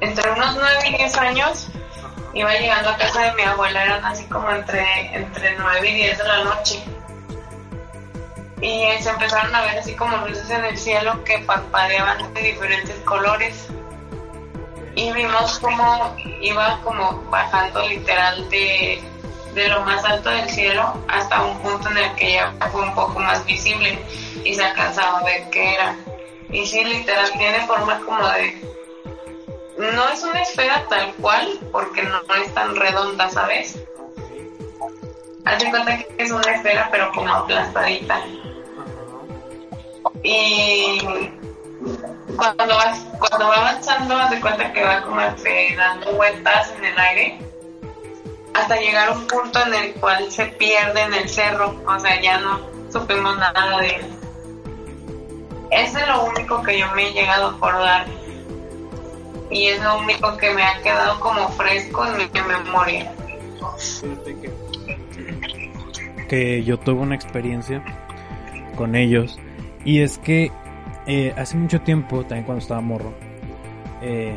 entre 0.00 0.30
unos 0.30 0.56
9 0.56 0.88
y 0.88 0.96
10 0.98 1.16
años, 1.18 1.68
iba 2.34 2.52
llegando 2.52 2.90
a 2.90 2.96
casa 2.96 3.20
de 3.22 3.32
mi 3.34 3.42
abuela, 3.42 3.84
eran 3.84 4.04
así 4.04 4.24
como 4.26 4.50
entre, 4.50 4.84
entre 5.14 5.56
9 5.56 5.90
y 5.90 5.94
10 5.94 6.18
de 6.18 6.24
la 6.24 6.44
noche. 6.44 6.84
Y 8.60 9.02
se 9.02 9.10
empezaron 9.10 9.54
a 9.54 9.62
ver 9.62 9.78
así 9.78 9.94
como 9.94 10.16
luces 10.26 10.48
en 10.50 10.64
el 10.64 10.78
cielo 10.78 11.22
que 11.24 11.38
parpadeaban 11.40 12.32
de 12.34 12.42
diferentes 12.42 12.96
colores. 13.00 13.68
Y 14.96 15.12
vimos 15.12 15.58
como 15.58 16.16
iba 16.40 16.80
como 16.82 17.22
bajando 17.30 17.86
literal 17.88 18.48
de, 18.48 19.02
de 19.54 19.68
lo 19.68 19.80
más 19.82 20.04
alto 20.04 20.30
del 20.30 20.48
cielo 20.48 20.94
hasta 21.08 21.42
un 21.42 21.58
punto 21.58 21.90
en 21.90 21.98
el 21.98 22.14
que 22.14 22.32
ya 22.34 22.52
fue 22.70 22.82
un 22.82 22.94
poco 22.94 23.18
más 23.18 23.44
visible 23.44 23.98
y 24.44 24.54
se 24.54 24.64
alcanzaba 24.64 25.18
a 25.18 25.24
ver 25.24 25.50
qué 25.50 25.74
era. 25.74 25.96
Y 26.50 26.66
sí, 26.66 26.84
literal, 26.84 27.30
tiene 27.32 27.66
forma 27.66 28.00
como 28.00 28.28
de... 28.28 28.60
No 29.78 30.08
es 30.08 30.22
una 30.22 30.42
esfera 30.42 30.84
tal 30.88 31.12
cual, 31.14 31.58
porque 31.72 32.02
no, 32.02 32.20
es 32.42 32.54
tan 32.54 32.76
redonda, 32.76 33.28
¿sabes? 33.28 33.78
Haz 35.44 35.58
de 35.58 35.70
cuenta 35.70 35.98
que 35.98 36.14
es 36.18 36.30
una 36.30 36.52
esfera, 36.52 36.88
pero 36.90 37.10
como 37.12 37.34
aplastadita. 37.34 38.20
Y 40.22 41.00
cuando, 42.36 42.76
vas, 42.76 42.98
cuando 43.18 43.48
va 43.48 43.56
avanzando, 43.56 44.16
haz 44.16 44.30
de 44.30 44.40
cuenta 44.40 44.72
que 44.72 44.82
va 44.82 45.02
como 45.02 45.20
dando 45.76 46.12
vueltas 46.12 46.72
en 46.78 46.84
el 46.84 46.98
aire 46.98 47.38
hasta 48.54 48.76
llegar 48.76 49.08
a 49.08 49.12
un 49.12 49.26
punto 49.26 49.60
en 49.66 49.74
el 49.74 49.94
cual 49.94 50.30
se 50.30 50.46
pierde 50.46 51.02
en 51.02 51.14
el 51.14 51.28
cerro, 51.28 51.74
o 51.86 51.98
sea, 51.98 52.20
ya 52.20 52.38
no 52.38 52.60
supimos 52.90 53.36
nada 53.36 53.78
de 53.78 53.88
él. 53.88 54.06
Ese 55.70 56.00
es 56.00 56.08
lo 56.08 56.24
único 56.24 56.62
que 56.62 56.78
yo 56.78 56.86
me 56.94 57.08
he 57.08 57.12
llegado 57.12 57.48
a 57.48 57.50
acordar 57.50 58.06
y 59.50 59.66
es 59.66 59.82
lo 59.82 59.98
único 59.98 60.36
que 60.36 60.52
me 60.52 60.62
ha 60.62 60.80
quedado 60.82 61.20
como 61.20 61.48
fresco 61.50 62.06
en 62.06 62.18
mi 62.18 62.40
memoria. 62.40 63.12
que 66.28 66.64
yo 66.64 66.78
tuve 66.78 67.00
una 67.00 67.14
experiencia 67.14 67.82
con 68.76 68.94
ellos 68.94 69.38
y 69.84 70.00
es 70.00 70.18
que 70.18 70.50
eh, 71.06 71.34
hace 71.36 71.56
mucho 71.56 71.80
tiempo, 71.82 72.22
también 72.22 72.44
cuando 72.44 72.62
estaba 72.62 72.80
morro, 72.80 73.12
eh, 74.00 74.36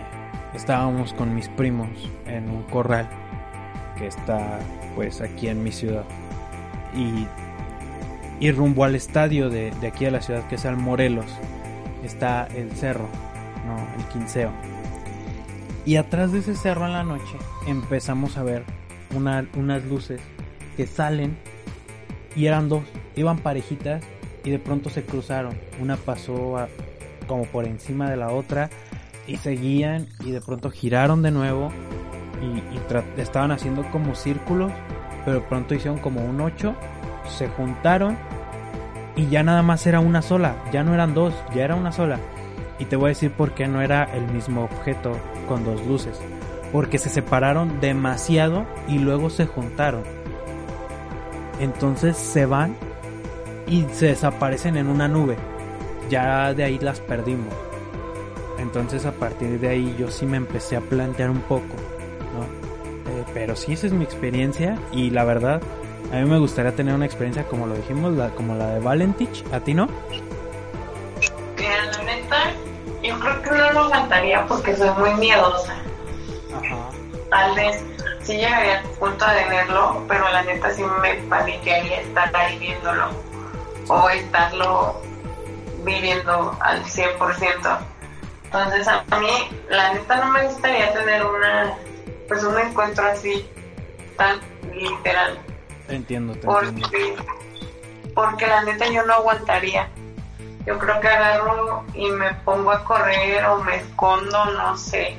estábamos 0.54 1.14
con 1.14 1.34
mis 1.34 1.48
primos 1.50 1.90
en 2.26 2.50
un 2.50 2.64
corral 2.64 3.10
que 3.98 4.08
está 4.08 4.60
pues 4.96 5.22
aquí 5.22 5.48
en 5.48 5.64
mi 5.64 5.72
ciudad 5.72 6.04
y, 6.94 7.28
y 8.46 8.52
rumbo 8.52 8.84
al 8.84 8.96
estadio 8.96 9.50
de, 9.50 9.72
de 9.72 9.88
aquí 9.88 10.06
a 10.06 10.12
la 10.12 10.22
ciudad 10.22 10.48
que 10.48 10.56
es 10.56 10.66
al 10.66 10.78
Morelos 10.78 11.32
está 12.04 12.48
el 12.56 12.72
cerro, 12.72 13.08
no, 13.66 13.78
el 13.98 14.06
Quinceo. 14.10 14.52
Y 15.88 15.96
atrás 15.96 16.34
de 16.34 16.40
ese 16.40 16.54
cerro 16.56 16.86
en 16.86 16.92
la 16.92 17.04
noche 17.04 17.38
empezamos 17.66 18.38
a 18.38 18.44
ver 18.44 18.64
una- 19.16 19.48
unas 19.56 19.84
luces 19.86 20.20
que 20.76 20.86
salen 20.86 21.38
y 22.36 22.46
eran 22.46 22.68
dos, 22.68 22.84
iban 23.16 23.38
parejitas 23.40 24.04
y 24.44 24.50
de 24.52 24.60
pronto 24.60 24.90
se 24.90 25.04
cruzaron. 25.04 25.58
Una 25.82 25.96
pasó 25.96 26.68
como 27.26 27.46
por 27.46 27.66
encima 27.66 28.10
de 28.10 28.18
la 28.18 28.30
otra 28.32 28.70
y 29.28 29.38
seguían 29.38 30.08
y 30.26 30.32
de 30.32 30.42
pronto 30.42 30.70
giraron 30.72 31.22
de 31.22 31.32
nuevo 31.32 31.72
y, 32.42 32.58
y 32.76 32.82
estaban 33.22 33.52
haciendo 33.52 33.84
como 33.90 34.14
círculos, 34.14 34.72
pero 35.24 35.40
de 35.40 35.46
pronto 35.48 35.74
hicieron 35.74 36.00
como 36.00 36.22
un 36.24 36.42
8, 36.42 36.76
se 37.30 37.48
juntaron 37.48 38.18
y 39.16 39.28
ya 39.28 39.42
nada 39.42 39.62
más 39.64 39.88
era 39.88 40.00
una 40.02 40.22
sola, 40.22 40.56
ya 40.72 40.84
no 40.84 40.94
eran 40.94 41.14
dos, 41.14 41.34
ya 41.56 41.64
era 41.64 41.76
una 41.76 41.92
sola. 41.94 42.20
Y 42.80 42.86
te 42.86 42.96
voy 42.96 43.06
a 43.06 43.10
decir 43.10 43.32
por 43.32 43.54
qué 43.54 43.68
no 43.68 43.82
era 43.82 44.04
el 44.04 44.28
mismo 44.28 44.64
objeto 44.64 45.14
con 45.48 45.64
dos 45.64 45.86
luces. 45.86 46.20
Porque 46.72 46.98
se 46.98 47.10
separaron 47.10 47.80
demasiado 47.80 48.66
y 48.88 49.00
luego 49.00 49.30
se 49.30 49.46
juntaron. 49.46 50.04
Entonces 51.60 52.18
se 52.18 52.46
van 52.46 52.76
y 53.68 53.86
se 53.94 54.08
desaparecen 54.08 54.78
en 54.78 54.88
una 54.88 55.08
nube. 55.08 55.38
Ya 56.10 56.54
de 56.54 56.64
ahí 56.64 56.80
las 56.80 57.00
perdimos. 57.00 57.54
Entonces 58.60 59.06
a 59.06 59.12
partir 59.12 59.60
de 59.60 59.70
ahí 59.70 59.96
yo 59.98 60.10
sí 60.10 60.26
me 60.26 60.38
empecé 60.38 60.76
a 60.76 60.82
plantear 60.82 61.30
un 61.30 61.42
poco. 61.42 61.76
Eh, 63.08 63.24
pero 63.34 63.56
sí, 63.56 63.74
esa 63.74 63.88
es 63.88 63.94
mi 63.94 64.04
experiencia 64.04 64.78
y 64.92 65.10
la 65.10 65.24
verdad, 65.24 65.62
a 66.12 66.18
mí 66.18 66.30
me 66.30 66.38
gustaría 66.40 66.74
tener 66.74 66.94
una 66.94 67.06
experiencia 67.06 67.44
como 67.44 67.66
lo 67.66 67.76
dijimos, 67.76 68.14
la, 68.14 68.30
como 68.32 68.56
la 68.56 68.76
de 68.76 68.80
Valentich, 68.80 69.44
¿a 69.52 69.62
ti 69.62 69.74
no? 69.74 69.88
Yo 73.04 73.20
creo 73.20 73.42
que 73.42 73.52
no 73.52 73.72
lo 73.72 73.80
aguantaría 73.82 74.46
porque 74.48 74.76
soy 74.76 74.90
muy 74.92 75.14
miedosa. 75.16 75.74
Ajá. 76.56 76.90
Tal 77.30 77.56
vez 77.56 77.84
sí 78.22 78.38
llegaría 78.38 78.80
al 78.80 78.86
punto 78.92 79.26
de 79.26 79.46
verlo, 79.46 80.04
pero 80.08 80.30
la 80.30 80.44
neta 80.44 80.72
sí 80.72 80.84
me 81.02 81.16
paniquearía 81.30 82.02
estar 82.02 82.36
ahí 82.36 82.58
viéndolo 82.60 83.10
o 83.88 84.10
estarlo 84.10 85.02
viviendo 85.84 86.58
al 86.62 86.84
100%. 86.84 87.80
Entonces 88.46 88.88
a 88.88 89.20
mí, 89.20 89.50
la 89.70 89.94
neta, 89.94 90.16
no 90.18 90.32
me 90.32 90.44
gustaría 90.44 90.94
tener 90.94 91.26
una, 91.26 91.78
pues 92.28 92.44
un 92.44 92.58
encuentro 92.58 93.06
así, 93.08 93.50
tan 94.18 94.40
literal. 94.74 95.38
Entiendo, 95.90 96.34
te 96.34 96.40
porque, 96.40 96.68
entiendo. 96.68 97.26
porque 98.14 98.48
la 98.48 98.64
neta 98.64 98.88
yo 98.88 99.06
no 99.06 99.14
aguantaría. 99.14 99.90
Yo 100.68 100.78
creo 100.78 101.00
que 101.00 101.08
agarro 101.08 101.86
y 101.94 102.12
me 102.12 102.34
pongo 102.44 102.72
a 102.72 102.84
correr 102.84 103.46
o 103.46 103.64
me 103.64 103.78
escondo, 103.78 104.46
no 104.52 104.78
sé. 104.78 105.16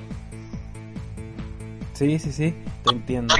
Sí, 1.94 2.18
sí, 2.18 2.32
sí, 2.32 2.54
te 2.84 2.90
entiendo. 2.90 3.34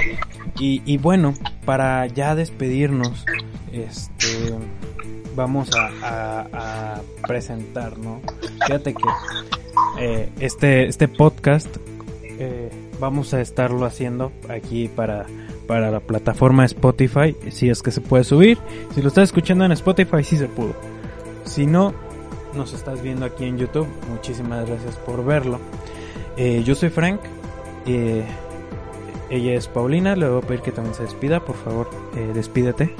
Y, 0.57 0.81
y 0.91 0.97
bueno, 0.97 1.35
para 1.65 2.07
ya 2.07 2.33
despedirnos, 2.33 3.25
este, 3.71 4.57
vamos 5.35 5.69
a, 5.77 6.47
a, 6.51 7.01
presentar, 7.27 7.95
¿no? 7.99 8.21
Fíjate 8.65 8.95
que 8.95 9.03
eh, 9.99 10.29
este, 10.39 10.87
este 10.87 11.07
podcast 11.07 11.67
eh, 12.23 12.71
vamos 12.99 13.35
a 13.35 13.39
estarlo 13.39 13.85
haciendo 13.85 14.31
aquí 14.49 14.87
para, 14.87 15.27
para 15.67 15.91
la 15.91 15.99
plataforma 15.99 16.65
Spotify, 16.65 17.35
si 17.51 17.69
es 17.69 17.83
que 17.83 17.91
se 17.91 18.01
puede 18.01 18.23
subir. 18.23 18.57
Si 18.95 19.01
lo 19.03 19.09
estás 19.09 19.25
escuchando 19.25 19.63
en 19.63 19.73
Spotify, 19.73 20.23
sí 20.23 20.37
se 20.37 20.47
pudo. 20.47 20.73
Si 21.49 21.65
no, 21.65 21.95
nos 22.53 22.73
estás 22.73 23.01
viendo 23.01 23.25
aquí 23.25 23.43
en 23.45 23.57
YouTube, 23.57 23.87
muchísimas 24.07 24.67
gracias 24.67 24.95
por 24.97 25.25
verlo. 25.25 25.59
Eh, 26.37 26.61
yo 26.63 26.75
soy 26.75 26.89
Frank. 26.89 27.19
Eh, 27.87 28.23
ella 29.31 29.53
es 29.53 29.67
Paulina, 29.67 30.15
le 30.15 30.29
voy 30.29 30.43
a 30.43 30.47
pedir 30.47 30.61
que 30.61 30.71
también 30.71 30.93
se 30.93 31.03
despida, 31.03 31.39
por 31.39 31.55
favor, 31.55 31.89
eh, 32.15 32.31
despídete. 32.35 32.95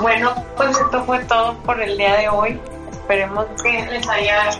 Bueno, 0.00 0.34
pues 0.56 0.80
esto 0.80 1.04
fue 1.04 1.20
todo 1.26 1.56
por 1.58 1.80
el 1.80 1.96
día 1.96 2.16
de 2.16 2.28
hoy. 2.28 2.60
Esperemos 2.90 3.46
que 3.62 3.86
les 3.86 4.08
haya 4.08 4.50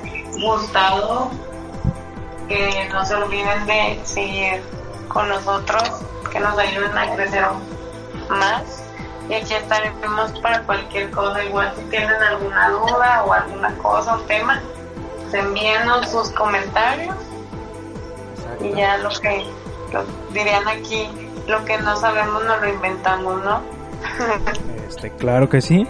gustado, 0.40 1.32
que 2.48 2.88
no 2.92 3.04
se 3.04 3.14
olviden 3.16 3.66
de 3.66 4.00
seguir 4.04 4.62
con 5.08 5.28
nosotros, 5.28 5.82
que 6.30 6.38
nos 6.38 6.56
ayuden 6.56 6.96
a 6.96 7.12
crecer 7.16 7.44
más. 8.30 8.83
Y 9.28 9.34
aquí 9.34 9.54
estaremos 9.54 10.38
para 10.40 10.62
cualquier 10.62 11.10
cosa. 11.10 11.42
Igual 11.44 11.72
si 11.76 11.82
tienen 11.84 12.10
alguna 12.10 12.68
duda 12.70 13.24
o 13.24 13.32
alguna 13.32 13.74
cosa 13.78 14.16
o 14.16 14.20
tema, 14.20 14.60
pues 15.22 15.34
envíenos 15.34 16.10
sus 16.10 16.30
comentarios 16.30 17.16
y 18.60 18.76
ya 18.76 18.98
lo 18.98 19.10
que 19.20 19.44
dirían 20.32 20.66
aquí, 20.68 21.08
lo 21.46 21.64
que 21.64 21.78
no 21.78 21.96
sabemos 21.96 22.44
nos 22.44 22.60
lo 22.60 22.68
inventamos, 22.68 23.44
¿no? 23.44 23.60
Este, 24.88 25.10
claro 25.10 25.48
que 25.48 25.62
sí. 25.62 25.86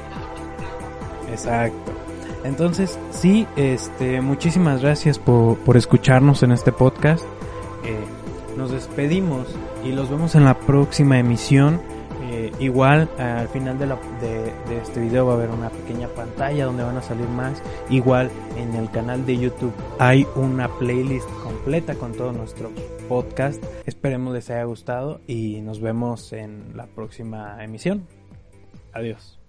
Exacto. 1.28 1.92
Entonces, 2.44 2.98
sí, 3.10 3.46
este, 3.56 4.20
muchísimas 4.20 4.82
gracias 4.82 5.18
por, 5.18 5.58
por 5.58 5.76
escucharnos 5.76 6.42
en 6.42 6.52
este 6.52 6.70
podcast. 6.72 7.24
Eh, 7.84 7.98
nos 8.56 8.70
despedimos 8.70 9.48
y 9.84 9.92
los 9.92 10.10
vemos 10.10 10.34
en 10.36 10.44
la 10.44 10.54
próxima 10.58 11.18
emisión. 11.18 11.82
Eh, 12.58 12.64
igual, 12.64 13.08
al 13.18 13.48
final 13.48 13.78
de, 13.78 13.86
de 13.86 14.78
este 14.82 15.00
video 15.00 15.26
va 15.26 15.32
a 15.32 15.36
haber 15.36 15.50
una 15.50 15.70
pequeña 15.70 16.08
pantalla 16.08 16.66
donde 16.66 16.82
van 16.82 16.96
a 16.96 17.02
salir 17.02 17.28
más. 17.28 17.62
Igual, 17.90 18.30
en 18.56 18.74
el 18.74 18.90
canal 18.90 19.24
de 19.26 19.38
YouTube 19.38 19.72
hay 19.98 20.26
una 20.36 20.68
playlist 20.68 21.28
completa 21.42 21.94
con 21.94 22.12
todo 22.12 22.32
nuestro 22.32 22.70
podcast. 23.08 23.62
Esperemos 23.86 24.34
les 24.34 24.50
haya 24.50 24.64
gustado 24.64 25.20
y 25.26 25.60
nos 25.60 25.80
vemos 25.80 26.32
en 26.32 26.76
la 26.76 26.86
próxima 26.86 27.62
emisión. 27.62 28.06
Adiós. 28.92 29.43